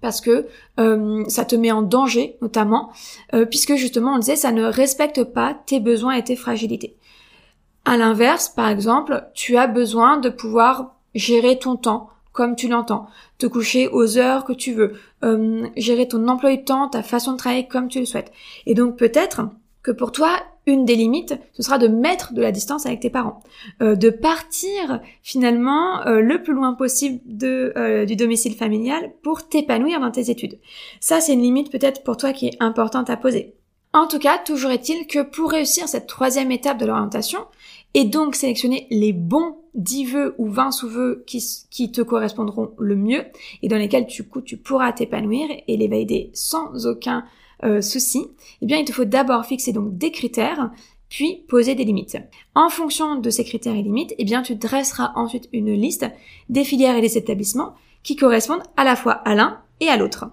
parce 0.00 0.20
que 0.20 0.46
euh, 0.78 1.24
ça 1.28 1.46
te 1.46 1.56
met 1.56 1.72
en 1.72 1.80
danger 1.80 2.36
notamment, 2.42 2.92
euh, 3.32 3.46
puisque 3.46 3.76
justement 3.76 4.14
on 4.14 4.18
disait 4.18 4.36
ça 4.36 4.52
ne 4.52 4.64
respecte 4.64 5.24
pas 5.24 5.54
tes 5.64 5.80
besoins 5.80 6.12
et 6.12 6.22
tes 6.22 6.36
fragilités. 6.36 6.98
À 7.86 7.96
l'inverse, 7.96 8.50
par 8.50 8.68
exemple, 8.68 9.30
tu 9.32 9.56
as 9.56 9.66
besoin 9.66 10.18
de 10.18 10.28
pouvoir 10.28 10.96
gérer 11.14 11.58
ton 11.58 11.76
temps 11.76 12.10
comme 12.32 12.54
tu 12.54 12.68
l'entends, 12.68 13.06
te 13.38 13.46
coucher 13.46 13.88
aux 13.88 14.18
heures 14.18 14.44
que 14.44 14.52
tu 14.52 14.74
veux, 14.74 14.94
gérer 15.76 16.08
ton 16.08 16.26
emploi 16.26 16.50
du 16.50 16.64
temps, 16.64 16.88
ta 16.88 17.02
façon 17.02 17.32
de 17.32 17.38
travailler 17.38 17.68
comme 17.68 17.88
tu 17.88 18.00
le 18.00 18.06
souhaites. 18.06 18.32
Et 18.66 18.74
donc 18.74 18.96
peut-être 18.96 19.42
que 19.84 19.92
pour 19.92 20.10
toi, 20.10 20.40
une 20.66 20.86
des 20.86 20.96
limites, 20.96 21.34
ce 21.52 21.62
sera 21.62 21.78
de 21.78 21.88
mettre 21.88 22.32
de 22.32 22.40
la 22.40 22.50
distance 22.50 22.86
avec 22.86 23.00
tes 23.00 23.10
parents, 23.10 23.40
euh, 23.82 23.94
de 23.94 24.08
partir 24.08 25.00
finalement 25.22 26.04
euh, 26.06 26.20
le 26.20 26.42
plus 26.42 26.54
loin 26.54 26.72
possible 26.72 27.20
euh, 27.44 28.06
du 28.06 28.16
domicile 28.16 28.54
familial 28.54 29.12
pour 29.22 29.46
t'épanouir 29.46 30.00
dans 30.00 30.10
tes 30.10 30.30
études. 30.30 30.58
Ça, 31.00 31.20
c'est 31.20 31.34
une 31.34 31.42
limite 31.42 31.70
peut-être 31.70 32.02
pour 32.02 32.16
toi 32.16 32.32
qui 32.32 32.46
est 32.46 32.56
importante 32.60 33.10
à 33.10 33.18
poser. 33.18 33.54
En 33.92 34.08
tout 34.08 34.18
cas, 34.18 34.38
toujours 34.38 34.70
est-il 34.70 35.06
que 35.06 35.22
pour 35.22 35.50
réussir 35.50 35.86
cette 35.86 36.08
troisième 36.08 36.50
étape 36.50 36.78
de 36.78 36.86
l'orientation, 36.86 37.40
et 37.92 38.04
donc 38.04 38.34
sélectionner 38.34 38.88
les 38.90 39.12
bons 39.12 39.58
10 39.74 40.04
vœux 40.06 40.34
ou 40.38 40.48
20 40.48 40.72
sous-vœux 40.72 41.22
qui, 41.28 41.44
qui, 41.70 41.92
te 41.92 42.00
correspondront 42.00 42.72
le 42.78 42.96
mieux, 42.96 43.24
et 43.62 43.68
dans 43.68 43.76
lesquels 43.76 44.06
tu, 44.06 44.24
tu 44.44 44.56
pourras 44.56 44.92
t'épanouir 44.92 45.48
et 45.68 45.76
les 45.76 45.86
valider 45.86 46.30
sans 46.32 46.86
aucun 46.86 47.24
euh, 47.62 47.80
souci, 47.80 48.26
eh 48.60 48.66
bien 48.66 48.78
il 48.78 48.84
te 48.84 48.92
faut 48.92 49.04
d'abord 49.04 49.46
fixer 49.46 49.72
donc 49.72 49.96
des 49.96 50.10
critères 50.10 50.70
puis 51.08 51.44
poser 51.48 51.76
des 51.76 51.84
limites. 51.84 52.18
En 52.56 52.68
fonction 52.68 53.14
de 53.16 53.30
ces 53.30 53.44
critères 53.44 53.76
et 53.76 53.82
limites, 53.82 54.14
eh 54.18 54.24
bien 54.24 54.42
tu 54.42 54.56
dresseras 54.56 55.12
ensuite 55.14 55.48
une 55.52 55.72
liste 55.72 56.06
des 56.48 56.64
filières 56.64 56.96
et 56.96 57.00
des 57.00 57.16
établissements 57.16 57.74
qui 58.02 58.16
correspondent 58.16 58.64
à 58.76 58.82
la 58.82 58.96
fois 58.96 59.12
à 59.12 59.34
l'un 59.34 59.60
et 59.80 59.88
à 59.88 59.96
l'autre. 59.96 60.26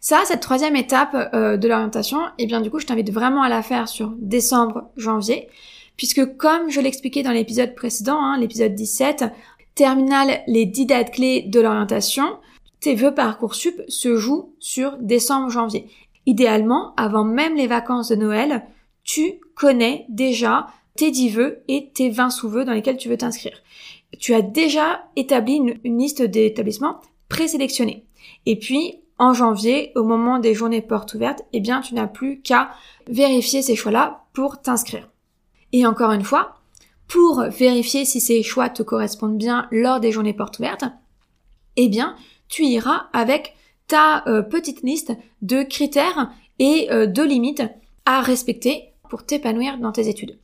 Ça, 0.00 0.20
cette 0.24 0.40
troisième 0.40 0.76
étape 0.76 1.16
euh, 1.34 1.56
de 1.56 1.66
l'orientation, 1.66 2.18
eh 2.38 2.46
bien 2.46 2.60
du 2.60 2.70
coup, 2.70 2.78
je 2.78 2.86
t'invite 2.86 3.10
vraiment 3.10 3.42
à 3.42 3.48
la 3.48 3.62
faire 3.62 3.88
sur 3.88 4.12
décembre, 4.18 4.84
janvier, 4.96 5.48
puisque 5.96 6.36
comme 6.36 6.70
je 6.70 6.80
l'expliquais 6.80 7.22
dans 7.22 7.32
l'épisode 7.32 7.74
précédent, 7.74 8.20
hein, 8.20 8.38
l'épisode 8.38 8.74
17, 8.74 9.24
terminal 9.74 10.42
les 10.46 10.66
10 10.66 10.86
dates 10.86 11.10
clés 11.12 11.42
de 11.42 11.60
l'orientation, 11.60 12.38
tes 12.80 12.94
vœux 12.94 13.14
Parcoursup 13.14 13.82
se 13.88 14.16
jouent 14.16 14.54
sur 14.60 14.96
décembre-janvier. 14.98 15.88
Idéalement, 16.26 16.92
avant 16.96 17.24
même 17.24 17.54
les 17.54 17.68
vacances 17.68 18.08
de 18.08 18.16
Noël, 18.16 18.66
tu 19.04 19.40
connais 19.54 20.06
déjà 20.08 20.66
tes 20.96 21.10
10 21.10 21.30
vœux 21.30 21.62
et 21.68 21.90
tes 21.94 22.10
20 22.10 22.30
sous-vœux 22.30 22.64
dans 22.64 22.72
lesquels 22.72 22.96
tu 22.96 23.08
veux 23.08 23.16
t'inscrire. 23.16 23.62
Tu 24.18 24.34
as 24.34 24.42
déjà 24.42 25.04
établi 25.14 25.54
une, 25.54 25.98
liste 25.98 26.22
d'établissements 26.22 27.00
présélectionnés. 27.28 28.04
Et 28.46 28.58
puis, 28.58 29.00
en 29.18 29.32
janvier, 29.32 29.92
au 29.94 30.02
moment 30.02 30.38
des 30.38 30.54
journées 30.54 30.82
portes 30.82 31.14
ouvertes, 31.14 31.42
eh 31.52 31.60
bien, 31.60 31.80
tu 31.80 31.94
n'as 31.94 32.06
plus 32.06 32.40
qu'à 32.40 32.70
vérifier 33.08 33.62
ces 33.62 33.76
choix-là 33.76 34.24
pour 34.32 34.60
t'inscrire. 34.60 35.08
Et 35.72 35.86
encore 35.86 36.12
une 36.12 36.24
fois, 36.24 36.56
pour 37.08 37.42
vérifier 37.42 38.04
si 38.04 38.20
ces 38.20 38.42
choix 38.42 38.68
te 38.68 38.82
correspondent 38.82 39.38
bien 39.38 39.68
lors 39.70 40.00
des 40.00 40.12
journées 40.12 40.34
portes 40.34 40.58
ouvertes, 40.58 40.84
eh 41.76 41.88
bien, 41.88 42.16
tu 42.48 42.64
iras 42.64 43.06
avec 43.12 43.55
ta 43.88 44.26
euh, 44.26 44.42
petite 44.42 44.82
liste 44.82 45.12
de 45.42 45.62
critères 45.62 46.30
et 46.58 46.88
euh, 46.90 47.06
de 47.06 47.22
limites 47.22 47.62
à 48.04 48.20
respecter 48.20 48.92
pour 49.08 49.24
t'épanouir 49.24 49.78
dans 49.78 49.92
tes 49.92 50.08
études. 50.08 50.38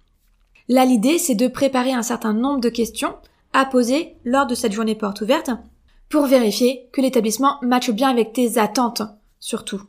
Là, 0.68 0.85
l'idée, 0.85 1.18
c'est 1.18 1.35
de 1.35 1.48
préparer 1.48 1.92
un 1.92 2.02
certain 2.02 2.33
nombre 2.33 2.61
de 2.61 2.68
questions 2.68 3.14
à 3.52 3.64
poser 3.64 4.14
lors 4.24 4.46
de 4.46 4.55
cette 4.55 4.72
journée 4.72 4.94
porte 4.94 5.20
ouverte 5.20 5.50
pour 6.09 6.26
vérifier 6.26 6.88
que 6.92 7.00
l'établissement 7.00 7.59
matche 7.62 7.90
bien 7.90 8.11
avec 8.11 8.33
tes 8.33 8.59
attentes, 8.59 9.02
surtout. 9.40 9.83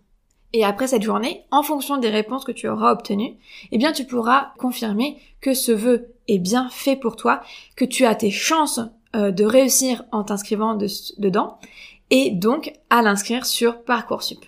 Et 0.53 0.63
après 0.63 0.87
cette 0.87 1.01
journée, 1.01 1.43
en 1.51 1.63
fonction 1.63 1.97
des 1.97 2.09
réponses 2.09 2.45
que 2.45 2.51
tu 2.51 2.67
auras 2.67 2.91
obtenues, 2.91 3.35
eh 3.71 3.77
bien, 3.77 3.91
tu 3.91 4.05
pourras 4.05 4.53
confirmer 4.57 5.17
que 5.41 5.53
ce 5.53 5.71
vœu 5.71 6.13
est 6.27 6.39
bien 6.39 6.69
fait 6.69 6.95
pour 6.95 7.15
toi, 7.15 7.41
que 7.75 7.85
tu 7.85 8.05
as 8.05 8.15
tes 8.15 8.31
chances 8.31 8.79
euh, 9.15 9.31
de 9.31 9.43
réussir 9.43 10.03
en 10.11 10.23
t'inscrivant 10.23 10.75
dedans 10.75 11.57
et 12.15 12.29
donc 12.29 12.71
à 12.91 13.01
l'inscrire 13.01 13.43
sur 13.43 13.83
Parcoursup. 13.83 14.45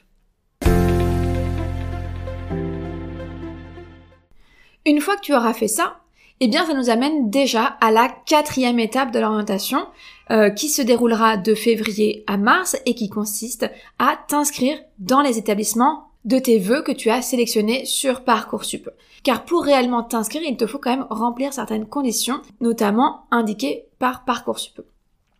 Une 4.86 5.01
fois 5.01 5.15
que 5.15 5.21
tu 5.21 5.34
auras 5.34 5.56
fait 5.56 5.67
ça, 5.67 5.97
eh 6.41 6.47
bien 6.47 6.63
ça 6.67 6.75
nous 6.75 6.91
amène 6.91 7.32
déjà 7.32 7.63
à 7.82 7.89
la 7.89 8.08
quatrième 8.28 8.78
étape 8.78 9.10
de 9.10 9.17
l'orientation 9.17 9.88
euh, 10.30 10.51
qui 10.51 10.69
se 10.69 10.84
déroulera 10.84 11.38
de 11.38 11.56
février 11.56 12.23
à 12.28 12.38
mars 12.38 12.78
et 12.86 12.93
qui 12.93 13.10
consiste 13.10 13.67
à 13.97 14.15
t'inscrire 14.28 14.78
dans 14.99 15.21
les 15.21 15.39
établissements 15.39 16.12
de 16.23 16.38
tes 16.38 16.60
vœux 16.60 16.84
que 16.84 16.91
tu 16.91 17.10
as 17.10 17.23
sélectionnés 17.23 17.86
sur 17.86 18.23
Parcoursup. 18.23 18.91
Car 19.23 19.43
pour 19.43 19.63
réellement 19.63 20.04
t'inscrire, 20.04 20.43
il 20.43 20.56
te 20.56 20.67
faut 20.67 20.78
quand 20.78 20.91
même 20.91 21.08
remplir 21.10 21.51
certaines 21.51 21.88
conditions, 21.88 22.43
notamment 22.62 23.25
indiquées 23.32 23.88
par 23.97 24.23
Parcoursup. 24.23 24.82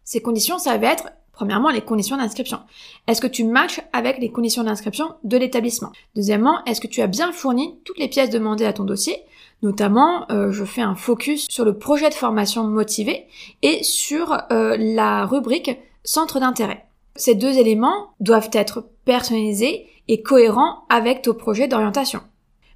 Ces 0.04 0.24
conditions, 0.24 0.58
ça 0.58 0.78
va 0.78 0.92
être 0.92 1.12
Premièrement, 1.36 1.69
les 1.69 1.82
conditions 1.82 2.15
d'inscription. 2.15 2.60
Est-ce 3.08 3.19
que 3.19 3.28
tu 3.28 3.43
matches 3.43 3.82
avec 3.91 4.19
les 4.19 4.32
conditions 4.32 4.63
d'inscription 4.63 5.15
de 5.26 5.38
l'établissement? 5.38 5.91
Deuxièmement, 6.15 6.63
est-ce 6.63 6.80
que 6.80 6.88
tu 6.88 7.02
as 7.02 7.08
bien 7.08 7.34
fourni 7.34 7.78
toutes 7.84 8.00
les 8.00 8.08
pièces 8.08 8.30
demandées 8.30 8.65
à 8.65 8.71
ton 8.71 8.86
dossier? 8.86 9.17
Notamment, 9.62 10.32
euh, 10.32 10.52
je 10.52 10.63
fais 10.63 10.82
un 10.82 10.95
focus 10.95 11.48
sur 11.50 11.65
le 11.65 11.78
projet 11.78 12.10
de 12.10 12.13
formation 12.13 12.63
motivé 12.63 13.28
et 13.62 13.84
sur 13.84 14.32
euh, 14.52 14.78
la 14.80 15.26
rubrique 15.26 15.78
centre 16.06 16.39
d'intérêt. 16.39 16.86
Ces 17.17 17.36
deux 17.36 17.58
éléments 17.58 18.12
doivent 18.21 18.50
être 18.54 18.86
personnalisés 19.04 19.88
et 20.08 20.21
cohérents 20.21 20.86
avec 20.89 21.21
ton 21.21 21.34
projet 21.34 21.67
d'orientation. 21.67 22.21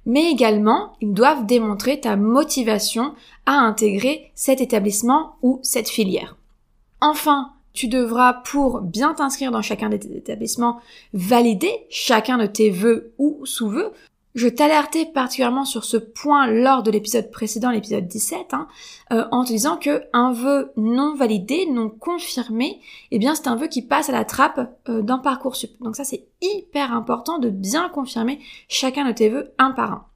mais 0.06 0.30
également 0.30 0.94
ils 1.00 1.12
doivent 1.12 1.46
démontrer 1.46 2.00
ta 2.00 2.16
motivation 2.16 3.14
à 3.46 3.52
intégrer 3.52 4.32
cet 4.34 4.60
établissement 4.60 5.36
ou 5.42 5.60
cette 5.62 5.90
filière. 5.90 6.36
Enfin, 7.02 7.52
tu 7.72 7.88
devras, 7.88 8.34
pour 8.34 8.80
bien 8.80 9.14
t'inscrire 9.14 9.50
dans 9.50 9.62
chacun 9.62 9.88
des 9.88 10.16
établissements, 10.16 10.80
valider 11.12 11.72
chacun 11.88 12.38
de 12.38 12.46
tes 12.46 12.70
vœux 12.70 13.12
ou 13.18 13.44
sous-vœux. 13.44 13.92
Je 14.36 14.46
t'alertais 14.46 15.06
particulièrement 15.06 15.64
sur 15.64 15.84
ce 15.84 15.96
point 15.96 16.46
lors 16.46 16.84
de 16.84 16.90
l'épisode 16.92 17.32
précédent, 17.32 17.70
l'épisode 17.70 18.06
17, 18.06 18.54
hein, 18.54 18.68
euh, 19.12 19.24
en 19.32 19.42
te 19.42 19.48
disant 19.48 19.76
que 19.76 20.04
un 20.12 20.32
vœu 20.32 20.70
non 20.76 21.16
validé, 21.16 21.66
non 21.66 21.90
confirmé, 21.90 22.80
eh 23.10 23.18
bien 23.18 23.34
c'est 23.34 23.48
un 23.48 23.56
vœu 23.56 23.66
qui 23.66 23.82
passe 23.82 24.08
à 24.08 24.12
la 24.12 24.24
trappe 24.24 24.70
euh, 24.88 25.02
dans 25.02 25.18
Parcoursup. 25.18 25.72
Donc 25.80 25.96
ça 25.96 26.04
c'est 26.04 26.28
hyper 26.40 26.92
important 26.92 27.38
de 27.38 27.50
bien 27.50 27.88
confirmer 27.88 28.38
chacun 28.68 29.04
de 29.04 29.12
tes 29.12 29.30
vœux 29.30 29.52
un 29.58 29.72
par 29.72 29.92
un. 29.92 30.06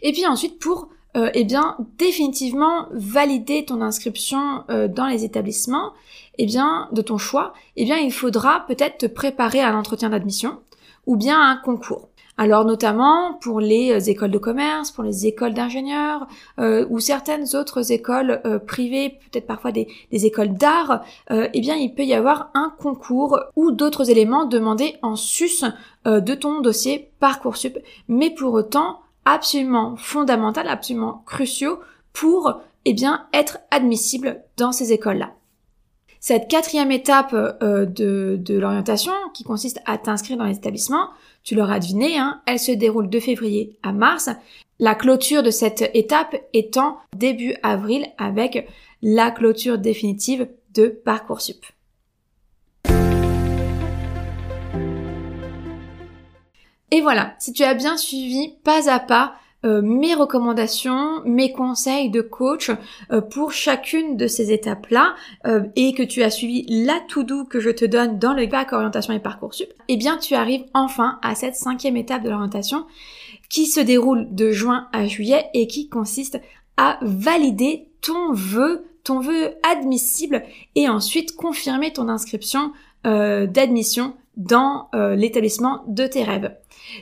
Et 0.00 0.12
puis 0.12 0.26
ensuite 0.26 0.58
pour 0.58 0.88
euh, 1.16 1.30
eh 1.32 1.44
bien 1.44 1.76
définitivement 1.96 2.86
valider 2.90 3.64
ton 3.64 3.80
inscription 3.80 4.64
euh, 4.68 4.88
dans 4.88 5.06
les 5.06 5.24
établissements, 5.24 5.94
eh 6.36 6.44
bien 6.44 6.88
de 6.92 7.00
ton 7.00 7.16
choix, 7.16 7.54
eh 7.76 7.86
bien 7.86 7.96
il 7.96 8.12
faudra 8.12 8.66
peut-être 8.66 8.98
te 8.98 9.06
préparer 9.06 9.60
à 9.60 9.72
l'entretien 9.72 10.10
d'admission 10.10 10.58
ou 11.06 11.16
bien 11.16 11.40
à 11.40 11.46
un 11.46 11.56
concours. 11.56 12.10
Alors 12.36 12.66
notamment 12.66 13.38
pour 13.40 13.58
les 13.58 13.90
euh, 13.90 14.10
écoles 14.10 14.30
de 14.30 14.38
commerce, 14.38 14.90
pour 14.90 15.02
les 15.02 15.26
écoles 15.26 15.54
d'ingénieurs 15.54 16.26
ou 16.58 17.00
certaines 17.00 17.56
autres 17.56 17.90
écoles 17.90 18.42
privées, 18.66 19.18
peut-être 19.30 19.46
parfois 19.46 19.72
des, 19.72 19.88
écoles 20.10 20.54
d'art, 20.54 21.02
eh 21.30 21.60
bien 21.60 21.74
il 21.74 21.94
peut 21.94 22.04
y 22.04 22.12
avoir 22.12 22.50
un 22.52 22.72
concours 22.78 23.40
ou 23.56 23.70
d'autres 23.70 24.10
éléments 24.10 24.44
demandés 24.44 24.96
en 25.02 25.16
sus 25.16 25.64
de 26.04 26.34
ton 26.34 26.60
dossier 26.60 27.10
Parcoursup. 27.18 27.78
Mais 28.08 28.30
pour 28.30 28.52
autant, 28.52 29.00
absolument 29.28 29.96
fondamentales, 29.96 30.68
absolument 30.68 31.22
cruciaux 31.26 31.80
pour 32.12 32.60
eh 32.84 32.94
bien, 32.94 33.26
être 33.32 33.58
admissible 33.70 34.42
dans 34.56 34.72
ces 34.72 34.92
écoles-là. 34.92 35.34
Cette 36.20 36.48
quatrième 36.48 36.90
étape 36.90 37.32
euh, 37.34 37.86
de, 37.86 38.38
de 38.40 38.58
l'orientation, 38.58 39.12
qui 39.34 39.44
consiste 39.44 39.80
à 39.86 39.98
t'inscrire 39.98 40.36
dans 40.36 40.44
les 40.44 40.56
établissements, 40.56 41.10
tu 41.44 41.54
l'auras 41.54 41.78
deviné, 41.78 42.18
hein, 42.18 42.40
elle 42.46 42.58
se 42.58 42.72
déroule 42.72 43.08
de 43.08 43.20
février 43.20 43.78
à 43.82 43.92
mars. 43.92 44.30
La 44.78 44.94
clôture 44.94 45.42
de 45.42 45.50
cette 45.50 45.90
étape 45.94 46.36
étant 46.52 46.98
début 47.16 47.54
avril 47.62 48.06
avec 48.18 48.68
la 49.02 49.30
clôture 49.30 49.78
définitive 49.78 50.48
de 50.74 50.88
Parcoursup. 50.88 51.64
Et 56.90 57.00
voilà, 57.00 57.34
si 57.38 57.52
tu 57.52 57.62
as 57.62 57.74
bien 57.74 57.96
suivi 57.96 58.54
pas 58.64 58.90
à 58.90 58.98
pas 58.98 59.34
euh, 59.64 59.82
mes 59.82 60.14
recommandations, 60.14 61.20
mes 61.24 61.50
conseils 61.50 62.10
de 62.10 62.20
coach 62.20 62.70
euh, 63.10 63.20
pour 63.20 63.50
chacune 63.50 64.16
de 64.16 64.28
ces 64.28 64.52
étapes-là 64.52 65.16
euh, 65.46 65.64
et 65.74 65.94
que 65.94 66.04
tu 66.04 66.22
as 66.22 66.30
suivi 66.30 66.64
la 66.68 67.00
to-do 67.08 67.44
que 67.44 67.58
je 67.58 67.70
te 67.70 67.84
donne 67.84 68.20
dans 68.20 68.34
le 68.34 68.46
bac 68.46 68.72
orientation 68.72 69.12
et 69.14 69.18
parcoursup, 69.18 69.68
eh 69.88 69.96
bien 69.96 70.16
tu 70.16 70.34
arrives 70.34 70.64
enfin 70.74 71.18
à 71.22 71.34
cette 71.34 71.56
cinquième 71.56 71.96
étape 71.96 72.22
de 72.22 72.30
l'orientation 72.30 72.86
qui 73.50 73.66
se 73.66 73.80
déroule 73.80 74.28
de 74.32 74.52
juin 74.52 74.86
à 74.92 75.06
juillet 75.06 75.46
et 75.54 75.66
qui 75.66 75.88
consiste 75.88 76.40
à 76.76 76.98
valider 77.02 77.88
ton 78.00 78.32
vœu, 78.32 78.84
ton 79.02 79.18
vœu 79.18 79.54
admissible 79.68 80.44
et 80.76 80.88
ensuite 80.88 81.34
confirmer 81.34 81.92
ton 81.92 82.08
inscription 82.08 82.72
d'admission 83.04 84.14
dans 84.38 84.88
l'établissement 84.94 85.84
de 85.88 86.06
tes 86.06 86.22
rêves. 86.22 86.54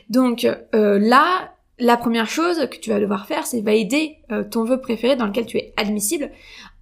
Donc 0.09 0.45
euh, 0.75 0.99
là, 0.99 1.53
la 1.79 1.97
première 1.97 2.29
chose 2.29 2.67
que 2.69 2.77
tu 2.77 2.89
vas 2.89 2.99
devoir 2.99 3.27
faire, 3.27 3.45
c'est 3.45 3.61
valider 3.61 4.17
euh, 4.31 4.43
ton 4.43 4.63
vœu 4.63 4.81
préféré 4.81 5.15
dans 5.15 5.27
lequel 5.27 5.45
tu 5.45 5.57
es 5.57 5.73
admissible 5.77 6.31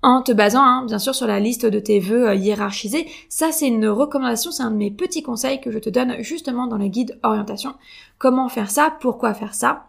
en 0.02 0.22
te 0.22 0.32
basant 0.32 0.62
hein, 0.62 0.86
bien 0.86 1.00
sûr 1.00 1.16
sur 1.16 1.28
la 1.28 1.40
liste 1.40 1.66
de 1.66 1.80
tes 1.80 2.00
vœux 2.00 2.30
euh, 2.30 2.36
hiérarchisés. 2.36 3.08
Ça 3.30 3.52
c'est 3.52 3.68
une 3.68 3.88
recommandation, 3.88 4.52
c'est 4.52 4.64
un 4.64 4.72
de 4.72 4.78
mes 4.78 4.92
petits 4.92 5.24
conseils 5.24 5.60
que 5.62 5.72
je 5.72 5.80
te 5.80 5.90
donne 5.90 6.22
justement 6.22 6.68
dans 6.68 6.78
le 6.78 6.88
guide 6.88 7.20
orientation. 7.24 7.74
Comment 8.18 8.50
faire 8.50 8.72
ça, 8.72 8.96
pourquoi 9.02 9.34
faire 9.34 9.54
ça 9.54 9.88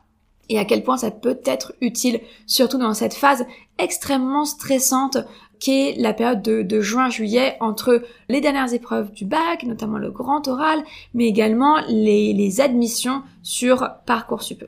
et 0.49 0.61
à 0.61 0.65
quel 0.65 0.85
point 0.85 0.97
ça 0.97 1.11
peut 1.11 1.41
être 1.45 1.75
utile, 1.81 2.21
surtout 2.47 2.79
dans 2.79 2.95
cette 2.95 3.15
phase 3.15 3.45
extrêmement 3.79 4.45
stressante 4.45 5.19
qui 5.59 5.89
est 5.89 5.99
la 5.99 6.13
période 6.13 6.43
de, 6.43 6.81
juin-juillet 6.81 7.57
entre 7.61 8.03
les 8.29 8.41
dernières 8.41 8.75
épreuves 8.75 9.13
du 9.13 9.25
bac, 9.25 9.65
notamment 9.65 9.99
le 9.99 10.11
grand 10.11 10.47
oral, 10.49 10.83
mais 11.15 11.27
également 11.27 11.77
les, 11.89 12.61
admissions 12.61 13.23
sur 13.43 13.89
Parcoursup. 14.07 14.65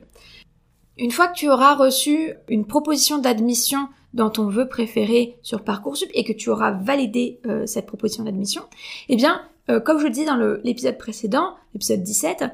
Une 0.97 1.11
fois 1.11 1.27
que 1.27 1.35
tu 1.35 1.49
auras 1.49 1.75
reçu 1.75 2.33
une 2.49 2.65
proposition 2.65 3.17
d'admission 3.17 3.87
dans 4.13 4.29
ton 4.29 4.47
vœu 4.47 4.67
préféré 4.67 5.37
sur 5.41 5.63
Parcoursup 5.63 6.09
et 6.13 6.23
que 6.23 6.33
tu 6.33 6.49
auras 6.49 6.71
validé 6.71 7.39
euh, 7.45 7.65
cette 7.65 7.85
proposition 7.85 8.23
d'admission, 8.23 8.63
eh 9.07 9.15
bien, 9.15 9.41
euh, 9.69 9.79
comme 9.79 9.99
je 9.99 10.05
le 10.05 10.09
disais 10.09 10.25
dans 10.25 10.57
l'épisode 10.63 10.97
précédent, 10.97 11.55
l'épisode 11.73 12.03
17, 12.03 12.45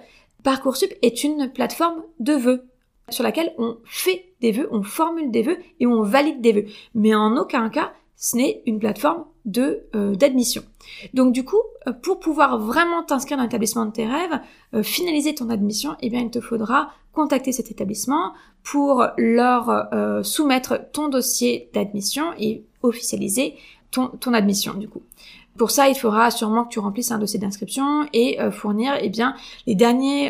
Parcoursup 0.44 0.94
est 1.02 1.24
une 1.24 1.52
plateforme 1.52 2.04
de 2.20 2.34
vœux 2.34 2.66
sur 3.10 3.24
laquelle 3.24 3.54
on 3.58 3.78
fait 3.86 4.26
des 4.42 4.52
vœux, 4.52 4.68
on 4.72 4.84
formule 4.84 5.32
des 5.32 5.42
vœux 5.42 5.58
et 5.80 5.88
on 5.88 6.02
valide 6.02 6.42
des 6.42 6.52
vœux. 6.52 6.66
Mais 6.94 7.16
en 7.16 7.38
aucun 7.38 7.70
cas, 7.70 7.94
ce 8.18 8.38
n'est 8.38 8.62
une 8.66 8.80
plateforme 8.80 9.26
de 9.46 9.84
euh, 9.96 10.16
d'admission. 10.16 10.64
Donc 11.14 11.32
du 11.34 11.44
coup, 11.44 11.62
euh, 11.88 11.92
pour 11.92 12.20
pouvoir 12.20 12.60
vraiment 12.60 13.04
t'inscrire 13.04 13.38
dans 13.38 13.44
l'établissement 13.44 13.86
de 13.86 13.92
tes 13.92 14.06
rêves, 14.06 14.40
euh, 14.74 14.84
finaliser 14.84 15.36
ton 15.36 15.50
admission, 15.50 15.96
eh 16.02 16.10
bien 16.10 16.22
il 16.22 16.32
te 16.32 16.42
faudra 16.42 16.92
contacter 17.14 17.52
cet 17.52 17.72
établissement 17.72 18.34
pour 18.62 19.06
leur 19.18 19.88
soumettre 20.26 20.82
ton 20.92 21.08
dossier 21.08 21.70
d'admission 21.74 22.34
et 22.38 22.66
officialiser 22.82 23.56
ton, 23.92 24.08
ton 24.08 24.34
admission 24.34 24.74
du 24.74 24.90
coup. 24.90 25.02
Pour 25.58 25.72
ça, 25.72 25.88
il 25.88 25.96
faudra 25.96 26.30
sûrement 26.30 26.66
que 26.66 26.74
tu 26.74 26.80
remplisses 26.80 27.12
un 27.12 27.20
dossier 27.20 27.40
d'inscription 27.40 28.06
et 28.12 28.38
fournir 28.52 28.96
eh 29.00 29.08
bien 29.08 29.36
les 29.66 29.76
derniers 29.76 30.30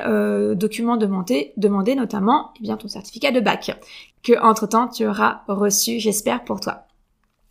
documents 0.56 0.98
demandés, 0.98 1.54
demandés 1.58 1.96
notamment 1.96 2.52
eh 2.60 2.64
bien 2.64 2.78
ton 2.78 2.88
certificat 2.88 3.32
de 3.32 3.40
bac 3.40 3.72
que 4.22 4.40
entre 4.40 4.68
temps 4.68 4.88
tu 4.88 5.08
auras 5.08 5.42
reçu, 5.48 6.00
j'espère 6.00 6.44
pour 6.44 6.60
toi. 6.60 6.86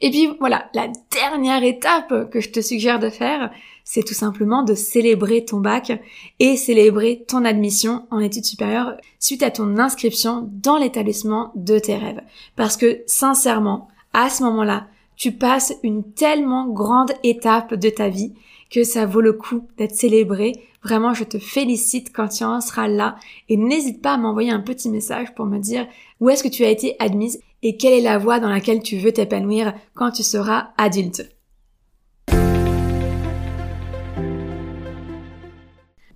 Et 0.04 0.10
puis 0.10 0.28
voilà, 0.38 0.68
la 0.74 0.88
dernière 1.10 1.64
étape 1.64 2.28
que 2.28 2.42
je 2.42 2.50
te 2.50 2.60
suggère 2.60 2.98
de 2.98 3.08
faire, 3.08 3.50
c'est 3.84 4.02
tout 4.02 4.12
simplement 4.12 4.62
de 4.62 4.74
célébrer 4.74 5.46
ton 5.46 5.60
bac 5.60 5.98
et 6.40 6.58
célébrer 6.58 7.24
ton 7.26 7.42
admission 7.46 8.06
en 8.10 8.18
études 8.18 8.44
supérieures 8.44 8.98
suite 9.18 9.42
à 9.42 9.50
ton 9.50 9.78
inscription 9.78 10.46
dans 10.52 10.76
l'établissement 10.76 11.52
de 11.54 11.78
tes 11.78 11.96
rêves. 11.96 12.20
Parce 12.54 12.76
que 12.76 13.02
sincèrement, 13.06 13.88
à 14.12 14.28
ce 14.28 14.42
moment-là, 14.42 14.88
tu 15.16 15.32
passes 15.32 15.72
une 15.82 16.04
tellement 16.12 16.68
grande 16.68 17.12
étape 17.22 17.72
de 17.72 17.88
ta 17.88 18.10
vie 18.10 18.34
que 18.74 18.82
ça 18.82 19.06
vaut 19.06 19.20
le 19.20 19.32
coup 19.32 19.68
d'être 19.76 19.94
célébré. 19.94 20.52
Vraiment, 20.82 21.14
je 21.14 21.22
te 21.22 21.38
félicite 21.38 22.12
quand 22.12 22.26
tu 22.26 22.42
en 22.42 22.60
seras 22.60 22.88
là 22.88 23.16
et 23.48 23.56
n'hésite 23.56 24.02
pas 24.02 24.14
à 24.14 24.18
m'envoyer 24.18 24.50
un 24.50 24.60
petit 24.60 24.90
message 24.90 25.32
pour 25.34 25.46
me 25.46 25.58
dire 25.58 25.86
où 26.20 26.28
est-ce 26.28 26.42
que 26.42 26.48
tu 26.48 26.64
as 26.64 26.70
été 26.70 26.96
admise 26.98 27.40
et 27.62 27.76
quelle 27.76 27.92
est 27.92 28.00
la 28.00 28.18
voie 28.18 28.40
dans 28.40 28.50
laquelle 28.50 28.82
tu 28.82 28.98
veux 28.98 29.12
t'épanouir 29.12 29.74
quand 29.94 30.10
tu 30.10 30.24
seras 30.24 30.70
adulte. 30.76 31.30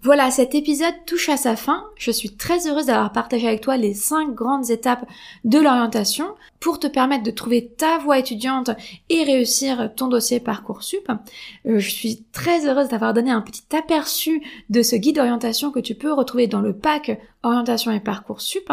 Voilà, 0.09 0.31
cet 0.31 0.55
épisode 0.55 0.95
touche 1.05 1.29
à 1.29 1.37
sa 1.37 1.55
fin. 1.55 1.85
Je 1.97 2.11
suis 2.11 2.35
très 2.35 2.67
heureuse 2.67 2.87
d'avoir 2.87 3.13
partagé 3.13 3.47
avec 3.47 3.61
toi 3.61 3.77
les 3.77 3.93
cinq 3.93 4.35
grandes 4.35 4.71
étapes 4.71 5.07
de 5.45 5.59
l'orientation 5.59 6.35
pour 6.61 6.79
te 6.79 6.87
permettre 6.87 7.25
de 7.25 7.31
trouver 7.31 7.69
ta 7.77 7.99
voie 7.99 8.19
étudiante 8.19 8.71
et 9.11 9.23
réussir 9.23 9.91
ton 9.95 10.09
dossier 10.09 10.41
Parcoursup. 10.41 11.11
Euh, 11.67 11.79
je 11.79 11.91
suis 11.91 12.25
très 12.33 12.67
heureuse 12.67 12.89
d'avoir 12.89 13.13
donné 13.13 13.31
un 13.31 13.43
petit 13.43 13.65
aperçu 13.77 14.43
de 14.71 14.81
ce 14.81 14.97
guide 14.97 15.17
d'orientation 15.17 15.71
que 15.71 15.79
tu 15.79 15.95
peux 15.95 16.15
retrouver 16.15 16.47
dans 16.47 16.63
le 16.63 16.73
pack 16.73 17.21
Orientation 17.43 17.93
et 17.93 18.01
Parcoursup. 18.01 18.73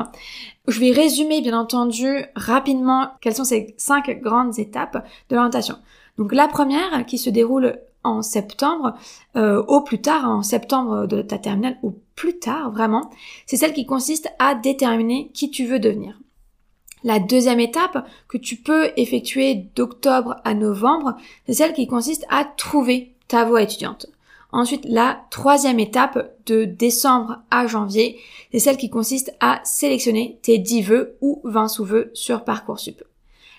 Je 0.70 0.80
vais 0.80 0.92
résumer 0.92 1.42
bien 1.42 1.60
entendu 1.60 2.24
rapidement 2.38 3.10
quelles 3.20 3.36
sont 3.36 3.44
ces 3.44 3.76
cinq 3.76 4.22
grandes 4.22 4.58
étapes 4.58 5.06
de 5.28 5.36
l'orientation. 5.36 5.76
Donc 6.18 6.34
la 6.34 6.48
première 6.48 7.06
qui 7.06 7.18
se 7.18 7.30
déroule 7.30 7.78
en 8.06 8.22
septembre, 8.22 8.94
euh, 9.36 9.62
au 9.68 9.82
plus 9.82 10.00
tard, 10.00 10.30
en 10.30 10.44
septembre 10.44 11.08
de 11.08 11.22
ta 11.22 11.38
terminale, 11.38 11.78
ou 11.84 11.96
plus 12.16 12.40
tard 12.40 12.72
vraiment, 12.72 13.10
c'est 13.46 13.58
celle 13.58 13.74
qui 13.74 13.86
consiste 13.86 14.30
à 14.40 14.56
déterminer 14.56 15.32
qui 15.34 15.52
tu 15.52 15.66
veux 15.66 15.80
devenir. 15.80 16.20
La 17.04 17.20
deuxième 17.20 17.60
étape 17.60 18.08
que 18.28 18.38
tu 18.38 18.56
peux 18.56 18.90
effectuer 18.98 19.56
d'octobre 19.76 20.38
à 20.44 20.54
novembre, 20.54 21.18
c'est 21.46 21.54
celle 21.54 21.74
qui 21.74 21.88
consiste 21.88 22.26
à 22.30 22.46
trouver 22.46 23.14
ta 23.28 23.46
voie 23.46 23.62
étudiante. 23.62 24.08
Ensuite, 24.52 24.86
la 24.88 25.22
troisième 25.32 25.80
étape 25.80 26.34
de 26.46 26.64
décembre 26.64 27.40
à 27.52 27.68
janvier, 27.68 28.18
c'est 28.52 28.60
celle 28.60 28.78
qui 28.78 28.90
consiste 28.90 29.36
à 29.40 29.60
sélectionner 29.66 30.40
tes 30.42 30.58
10 30.58 30.82
vœux 30.82 31.18
ou 31.22 31.42
20 31.44 31.68
sous-vœux 31.68 32.10
sur 32.14 32.44
Parcoursup. 32.44 33.04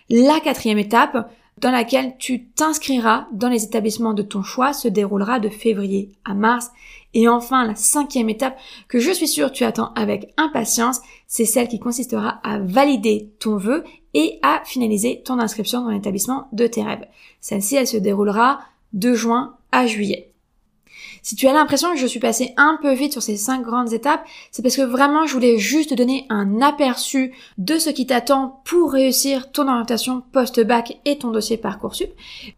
La 0.08 0.40
quatrième 0.40 0.78
étape, 0.78 1.30
dans 1.60 1.70
laquelle 1.70 2.16
tu 2.18 2.48
t'inscriras 2.48 3.26
dans 3.32 3.48
les 3.48 3.64
établissements 3.64 4.12
de 4.12 4.22
ton 4.22 4.42
choix 4.42 4.72
se 4.72 4.88
déroulera 4.88 5.40
de 5.40 5.48
février 5.48 6.12
à 6.24 6.34
mars. 6.34 6.70
Et 7.14 7.28
enfin, 7.28 7.66
la 7.66 7.74
cinquième 7.74 8.28
étape 8.28 8.58
que 8.88 8.98
je 8.98 9.10
suis 9.10 9.28
sûre 9.28 9.50
tu 9.50 9.64
attends 9.64 9.92
avec 9.94 10.34
impatience, 10.36 11.00
c'est 11.26 11.46
celle 11.46 11.68
qui 11.68 11.78
consistera 11.78 12.40
à 12.44 12.58
valider 12.58 13.30
ton 13.40 13.56
vœu 13.56 13.84
et 14.12 14.38
à 14.42 14.62
finaliser 14.64 15.22
ton 15.24 15.38
inscription 15.38 15.82
dans 15.82 15.90
l'établissement 15.90 16.48
de 16.52 16.66
tes 16.66 16.82
rêves. 16.82 17.06
Celle-ci, 17.40 17.76
elle 17.76 17.86
se 17.86 17.96
déroulera 17.96 18.60
de 18.92 19.14
juin 19.14 19.56
à 19.72 19.86
juillet. 19.86 20.32
Si 21.26 21.34
tu 21.34 21.48
as 21.48 21.52
l'impression 21.52 21.90
que 21.90 21.98
je 21.98 22.06
suis 22.06 22.20
passée 22.20 22.54
un 22.56 22.78
peu 22.80 22.92
vite 22.92 23.10
sur 23.10 23.20
ces 23.20 23.36
cinq 23.36 23.62
grandes 23.62 23.92
étapes, 23.92 24.24
c'est 24.52 24.62
parce 24.62 24.76
que 24.76 24.82
vraiment 24.82 25.26
je 25.26 25.32
voulais 25.32 25.58
juste 25.58 25.90
te 25.90 25.94
donner 25.96 26.24
un 26.28 26.62
aperçu 26.62 27.34
de 27.58 27.80
ce 27.80 27.90
qui 27.90 28.06
t'attend 28.06 28.60
pour 28.64 28.92
réussir 28.92 29.50
ton 29.50 29.66
orientation 29.66 30.22
post-bac 30.30 31.00
et 31.04 31.18
ton 31.18 31.32
dossier 31.32 31.56
Parcoursup. 31.56 32.12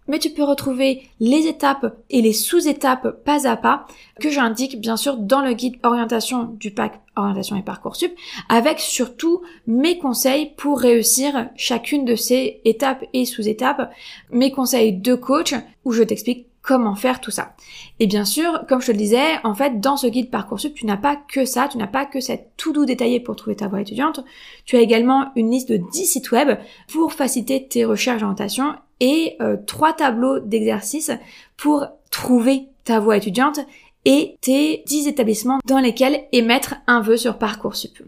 Mais 0.07 0.19
tu 0.19 0.29
peux 0.29 0.43
retrouver 0.43 1.09
les 1.19 1.47
étapes 1.47 1.97
et 2.11 2.21
les 2.21 2.35
sous-étapes 2.35 3.25
pas 3.25 3.49
à 3.49 3.57
pas 3.57 3.87
que 4.21 4.29
j'indique 4.29 4.79
bien 4.79 4.99
sûr 4.99 5.17
dans 5.17 5.41
le 5.41 5.55
guide 5.55 5.79
orientation 5.83 6.45
du 6.45 6.71
pack 6.71 7.01
orientation 7.17 7.57
et 7.57 7.63
Parcoursup 7.63 8.13
avec 8.51 8.81
surtout 8.81 9.41
mes 9.67 9.97
conseils 9.97 10.53
pour 10.59 10.79
réussir 10.79 11.49
chacune 11.57 12.05
de 12.05 12.17
ces 12.17 12.61
étapes 12.67 13.07
et 13.15 13.25
sous-étapes, 13.25 13.91
mes 14.31 14.51
conseils 14.51 14.93
de 14.93 15.15
coach 15.15 15.55
où 15.87 15.93
je 15.93 16.03
t'explique 16.03 16.48
comment 16.69 16.95
faire 16.95 17.23
tout 17.23 17.31
ça. 17.31 17.55
Et 17.99 18.07
bien 18.07 18.27
sûr, 18.27 18.67
comme 18.69 18.83
je 18.83 18.89
te 18.89 18.93
le 18.93 18.99
disais, 18.99 19.25
en 19.43 19.55
fait, 19.55 19.81
dans 19.81 19.97
ce 19.97 20.07
guide 20.07 20.31
Parcoursup, 20.31 20.75
tu 20.75 20.85
n'as 20.85 20.99
pas 20.99 21.17
que 21.17 21.47
ça, 21.47 21.67
tu 21.67 21.79
n'as 21.79 21.87
pas 21.87 22.05
que 22.05 22.21
cette 22.21 22.51
tout 22.59 22.75
doux 22.75 22.85
détaillé 22.85 23.21
pour 23.21 23.37
trouver 23.37 23.57
ta 23.57 23.69
voie 23.69 23.81
étudiante, 23.81 24.21
tu 24.67 24.77
as 24.77 24.81
également 24.81 25.33
une 25.35 25.51
liste 25.51 25.71
de 25.73 25.79
10 25.79 26.05
sites 26.05 26.31
web 26.31 26.59
pour 26.93 27.15
faciliter 27.15 27.67
tes 27.67 27.87
recherches 27.87 28.21
d'orientation 28.21 28.75
et 29.01 29.37
euh, 29.41 29.57
trois 29.67 29.95
tableaux 29.95 30.41
d'exercices 30.41 31.13
pour 31.57 31.87
trouver 32.11 32.67
ta 32.85 33.01
voie 33.01 33.17
étudiante 33.17 33.61
et 34.05 34.37
tes 34.43 34.83
10 34.87 35.09
établissements 35.09 35.61
dans 35.65 35.79
lesquels 35.79 36.25
émettre 36.33 36.75
un 36.87 37.01
vœu 37.01 37.17
sur 37.17 37.39
Parcoursup. 37.39 37.99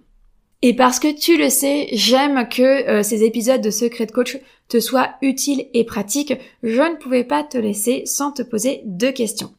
Et 0.62 0.76
parce 0.76 1.00
que 1.00 1.12
tu 1.12 1.38
le 1.38 1.48
sais, 1.48 1.88
j'aime 1.92 2.48
que 2.48 2.62
euh, 2.62 3.02
ces 3.02 3.24
épisodes 3.24 3.62
de 3.62 3.70
Secret 3.70 4.06
de 4.06 4.12
Coach 4.12 4.38
te 4.68 4.78
soient 4.78 5.10
utiles 5.22 5.66
et 5.72 5.84
pratiques, 5.84 6.34
je 6.62 6.82
ne 6.82 6.96
pouvais 6.96 7.24
pas 7.24 7.42
te 7.42 7.56
laisser 7.56 8.02
sans 8.04 8.30
te 8.30 8.42
poser 8.42 8.82
deux 8.84 9.12
questions. 9.12 9.54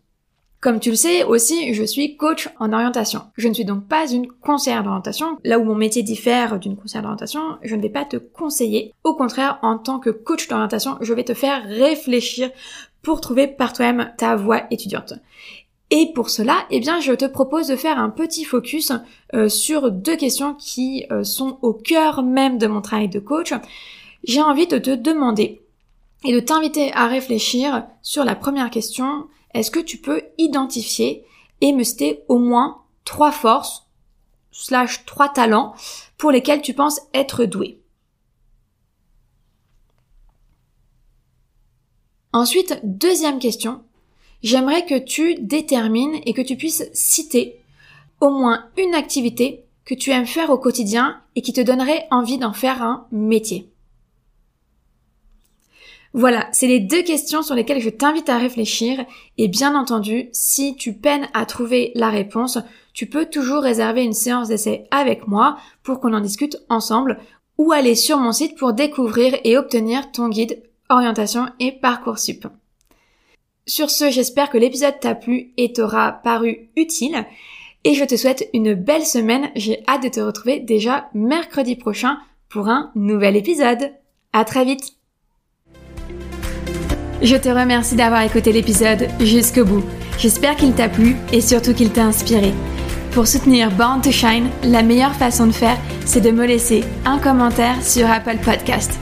Comme 0.62 0.80
tu 0.80 0.92
le 0.92 0.96
sais 0.96 1.24
aussi, 1.24 1.74
je 1.74 1.84
suis 1.84 2.18
coach 2.18 2.48
en 2.60 2.72
orientation. 2.72 3.24
Je 3.36 3.48
ne 3.48 3.54
suis 3.56 3.66
donc 3.66 3.88
pas 3.88 4.08
une 4.12 4.28
conseillère 4.28 4.84
d'orientation. 4.84 5.40
Là 5.44 5.58
où 5.58 5.64
mon 5.64 5.74
métier 5.74 6.04
diffère 6.04 6.60
d'une 6.60 6.78
conseillère 6.78 7.02
d'orientation, 7.02 7.42
je 7.64 7.76
ne 7.76 7.82
vais 7.82 7.90
pas 7.90 8.06
te 8.06 8.18
conseiller. 8.18 8.94
Au 9.04 9.16
contraire, 9.16 9.58
en 9.64 9.80
tant 9.80 9.98
que 9.98 10.12
coach 10.12 10.48
d'orientation, 10.48 11.00
je 11.02 11.16
vais 11.16 11.24
te 11.24 11.34
faire 11.34 11.64
réfléchir 11.66 12.52
pour 13.02 13.22
trouver 13.22 13.48
par 13.48 13.74
toi-même 13.74 14.14
ta 14.20 14.36
voie 14.36 14.68
étudiante. 14.70 15.16
Et 15.94 16.14
pour 16.14 16.30
cela, 16.30 16.66
eh 16.70 16.80
bien, 16.80 17.02
je 17.02 17.12
te 17.12 17.26
propose 17.26 17.68
de 17.68 17.76
faire 17.76 18.00
un 18.00 18.10
petit 18.10 18.46
focus 18.46 18.94
euh, 19.34 19.50
sur 19.50 19.92
deux 19.92 20.16
questions 20.16 20.56
qui 20.56 21.06
euh, 21.12 21.26
sont 21.26 21.60
au 21.62 21.74
cœur 21.74 22.24
même 22.24 22.58
de 22.58 22.66
mon 22.66 22.82
travail 22.82 23.10
de 23.10 23.20
coach. 23.20 23.54
J'ai 24.24 24.42
envie 24.42 24.68
de 24.68 24.78
te 24.78 24.96
demander 24.96 25.62
et 26.24 26.34
de 26.34 26.40
t'inviter 26.40 26.94
à 26.94 27.08
réfléchir 27.08 27.86
sur 28.02 28.24
la 28.24 28.36
première 28.36 28.70
question. 28.70 29.28
Est-ce 29.54 29.70
que 29.70 29.82
tu 29.82 29.98
peux 29.98 30.22
identifier 30.38 31.26
et 31.60 31.74
me 31.74 31.84
citer 31.84 32.24
au 32.30 32.38
moins 32.38 32.84
trois 33.04 33.34
forces 33.34 33.86
slash 34.54 35.06
trois 35.06 35.28
talents 35.28 35.76
pour 36.18 36.32
lesquels 36.32 36.62
tu 36.62 36.74
penses 36.74 37.02
être 37.14 37.44
doué? 37.44 37.82
Ensuite, 42.32 42.80
deuxième 42.84 43.40
question, 43.40 43.84
j'aimerais 44.44 44.86
que 44.86 44.98
tu 44.98 45.36
détermines 45.36 46.20
et 46.26 46.34
que 46.34 46.42
tu 46.42 46.56
puisses 46.56 46.90
citer 46.94 47.62
au 48.20 48.30
moins 48.30 48.66
une 48.78 48.94
activité 48.94 49.66
que 49.86 49.96
tu 49.96 50.12
aimes 50.12 50.28
faire 50.28 50.50
au 50.50 50.58
quotidien 50.58 51.20
et 51.36 51.42
qui 51.42 51.54
te 51.54 51.62
donnerait 51.62 52.08
envie 52.12 52.38
d'en 52.38 52.54
faire 52.54 52.82
un 52.82 53.08
métier. 53.12 53.68
Voilà, 56.14 56.50
c'est 56.52 56.68
les 56.68 56.82
deux 56.82 57.04
questions 57.04 57.42
sur 57.42 57.56
lesquelles 57.56 57.82
je 57.82 57.90
t'invite 57.90 58.28
à 58.28 58.38
réfléchir 58.38 59.06
et 59.38 59.48
bien 59.48 59.76
entendu, 59.76 60.28
si 60.34 60.76
tu 60.76 60.94
peines 60.94 61.30
à 61.34 61.46
trouver 61.46 61.94
la 61.96 62.10
réponse, 62.10 62.60
tu 62.94 63.06
peux 63.06 63.26
toujours 63.26 63.64
réserver 63.64 64.04
une 64.04 64.14
séance 64.14 64.50
d'essai 64.50 64.88
avec 64.92 65.28
moi 65.28 65.58
pour 65.84 66.02
qu'on 66.02 66.14
en 66.14 66.20
discute 66.20 66.58
ensemble 66.68 67.18
ou 67.58 67.72
aller 67.72 67.96
sur 67.96 68.18
mon 68.18 68.34
site 68.34 68.58
pour 68.58 68.74
découvrir 68.74 69.38
et 69.46 69.58
obtenir 69.58 70.12
ton 70.12 70.28
guide 70.28 70.62
orientation 70.90 71.48
et 71.60 71.72
parcours 71.72 72.20
sup. 72.20 72.46
Sur 73.72 73.90
ce, 73.90 74.12
j'espère 74.12 74.50
que 74.50 74.58
l'épisode 74.58 75.00
t'a 75.00 75.16
plu 75.16 75.54
et 75.56 75.72
t'aura 75.72 76.12
paru 76.12 76.68
utile. 76.76 77.24
Et 77.86 77.94
je 77.94 78.04
te 78.04 78.18
souhaite 78.18 78.50
une 78.54 78.74
belle 78.74 79.06
semaine. 79.06 79.50
J'ai 79.56 79.82
hâte 79.88 80.04
de 80.04 80.10
te 80.10 80.20
retrouver 80.20 80.60
déjà 80.60 81.08
mercredi 81.14 81.78
prochain 81.78 82.18
pour 82.50 82.68
un 82.68 82.92
nouvel 82.96 83.38
épisode. 83.38 83.94
À 84.34 84.44
très 84.44 84.66
vite! 84.66 84.98
Je 87.22 87.38
te 87.38 87.48
remercie 87.48 87.96
d'avoir 87.96 88.24
écouté 88.24 88.52
l'épisode 88.52 89.08
jusqu'au 89.22 89.64
bout. 89.64 89.86
J'espère 90.20 90.58
qu'il 90.58 90.74
t'a 90.74 90.90
plu 90.90 91.16
et 91.32 91.40
surtout 91.40 91.74
qu'il 91.74 91.94
t'a 91.94 92.04
inspiré. 92.04 92.52
Pour 93.14 93.26
soutenir 93.26 93.72
Born 93.72 94.02
to 94.02 94.12
Shine, 94.12 94.50
la 94.66 94.84
meilleure 94.84 95.16
façon 95.16 95.48
de 95.48 95.54
faire, 95.54 95.78
c'est 96.06 96.20
de 96.20 96.32
me 96.32 96.46
laisser 96.46 96.84
un 97.06 97.20
commentaire 97.20 97.82
sur 97.82 98.12
Apple 98.12 98.40
Podcast. 98.44 99.00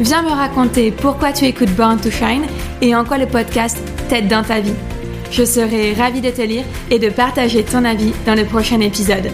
Viens 0.00 0.22
me 0.22 0.30
raconter 0.30 0.90
pourquoi 0.90 1.32
tu 1.32 1.44
écoutes 1.44 1.74
Born 1.76 2.00
to 2.00 2.10
Shine 2.10 2.46
et 2.82 2.96
en 2.96 3.04
quoi 3.04 3.18
le 3.18 3.26
podcast 3.26 3.78
t'aide 4.08 4.28
dans 4.28 4.42
ta 4.42 4.60
vie. 4.60 4.74
Je 5.30 5.44
serai 5.44 5.92
ravie 5.92 6.20
de 6.20 6.30
te 6.30 6.42
lire 6.42 6.64
et 6.90 6.98
de 6.98 7.10
partager 7.10 7.62
ton 7.62 7.84
avis 7.84 8.12
dans 8.26 8.34
le 8.34 8.44
prochain 8.44 8.80
épisode. 8.80 9.30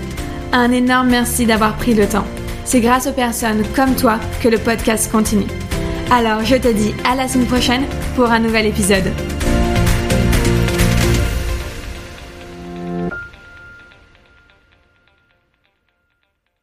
Un 0.53 0.73
énorme 0.73 1.09
merci 1.09 1.47
d'avoir 1.47 1.77
pris 1.77 1.95
le 1.95 2.07
temps. 2.07 2.27
C'est 2.65 2.81
grâce 2.81 3.07
aux 3.07 3.13
personnes 3.13 3.63
comme 3.75 3.95
toi 3.95 4.19
que 4.43 4.49
le 4.49 4.59
podcast 4.59 5.11
continue. 5.11 5.47
Alors 6.11 6.45
je 6.45 6.57
te 6.57 6.69
dis 6.69 6.95
à 7.11 7.15
la 7.15 7.29
semaine 7.29 7.47
prochaine 7.47 7.85
pour 8.17 8.31
un 8.31 8.41
nouvel 8.41 8.67
épisode. 8.67 9.13